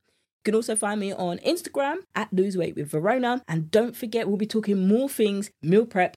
You 0.44 0.50
can 0.50 0.56
also 0.56 0.74
find 0.74 0.98
me 0.98 1.12
on 1.12 1.38
Instagram 1.38 1.98
at 2.16 2.32
Lose 2.32 2.56
Weight 2.56 2.74
with 2.74 2.90
Verona. 2.90 3.44
And 3.46 3.70
don't 3.70 3.96
forget, 3.96 4.26
we'll 4.26 4.36
be 4.36 4.46
talking 4.46 4.88
more 4.88 5.08
things 5.08 5.52
meal 5.62 5.86
prep 5.86 6.16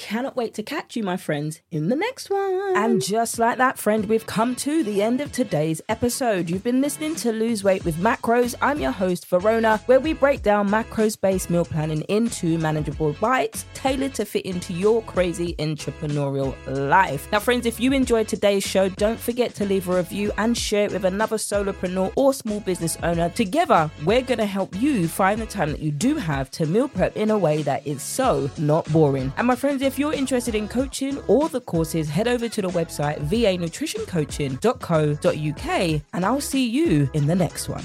Cannot 0.00 0.34
wait 0.34 0.54
to 0.54 0.62
catch 0.62 0.96
you, 0.96 1.02
my 1.02 1.18
friends, 1.18 1.60
in 1.70 1.90
the 1.90 1.94
next 1.94 2.30
one. 2.30 2.72
And 2.74 3.02
just 3.02 3.38
like 3.38 3.58
that, 3.58 3.78
friend, 3.78 4.06
we've 4.06 4.24
come 4.24 4.56
to 4.56 4.82
the 4.82 5.02
end 5.02 5.20
of 5.20 5.30
today's 5.30 5.82
episode. 5.90 6.48
You've 6.48 6.64
been 6.64 6.80
listening 6.80 7.14
to 7.16 7.32
Lose 7.32 7.62
Weight 7.62 7.84
with 7.84 7.96
Macros. 7.96 8.54
I'm 8.62 8.80
your 8.80 8.92
host, 8.92 9.26
Verona, 9.26 9.76
where 9.84 10.00
we 10.00 10.14
break 10.14 10.42
down 10.42 10.70
macros 10.70 11.20
based 11.20 11.50
meal 11.50 11.66
planning 11.66 12.00
into 12.08 12.56
manageable 12.56 13.12
bites 13.20 13.66
tailored 13.74 14.14
to 14.14 14.24
fit 14.24 14.46
into 14.46 14.72
your 14.72 15.02
crazy 15.02 15.54
entrepreneurial 15.58 16.56
life. 16.66 17.30
Now, 17.30 17.38
friends, 17.38 17.66
if 17.66 17.78
you 17.78 17.92
enjoyed 17.92 18.26
today's 18.26 18.64
show, 18.64 18.88
don't 18.88 19.20
forget 19.20 19.54
to 19.56 19.66
leave 19.66 19.86
a 19.86 19.96
review 19.96 20.32
and 20.38 20.56
share 20.56 20.86
it 20.86 20.92
with 20.92 21.04
another 21.04 21.36
solopreneur 21.36 22.10
or 22.16 22.32
small 22.32 22.60
business 22.60 22.96
owner. 23.02 23.28
Together, 23.28 23.90
we're 24.06 24.22
going 24.22 24.38
to 24.38 24.46
help 24.46 24.74
you 24.80 25.06
find 25.08 25.42
the 25.42 25.46
time 25.46 25.70
that 25.72 25.80
you 25.80 25.90
do 25.90 26.16
have 26.16 26.50
to 26.52 26.64
meal 26.64 26.88
prep 26.88 27.14
in 27.18 27.30
a 27.30 27.36
way 27.36 27.60
that 27.62 27.86
is 27.86 28.00
so 28.00 28.50
not 28.56 28.90
boring. 28.90 29.30
And 29.36 29.46
my 29.46 29.56
friends, 29.56 29.89
if 29.90 29.98
you're 29.98 30.12
interested 30.12 30.54
in 30.54 30.68
coaching 30.68 31.18
or 31.26 31.48
the 31.48 31.60
courses, 31.60 32.08
head 32.08 32.28
over 32.28 32.48
to 32.48 32.62
the 32.62 32.68
website 32.68 33.18
vanutritioncoaching.co.uk 33.22 36.02
and 36.12 36.24
I'll 36.24 36.40
see 36.40 36.64
you 36.64 37.10
in 37.12 37.26
the 37.26 37.34
next 37.34 37.68
one. 37.68 37.82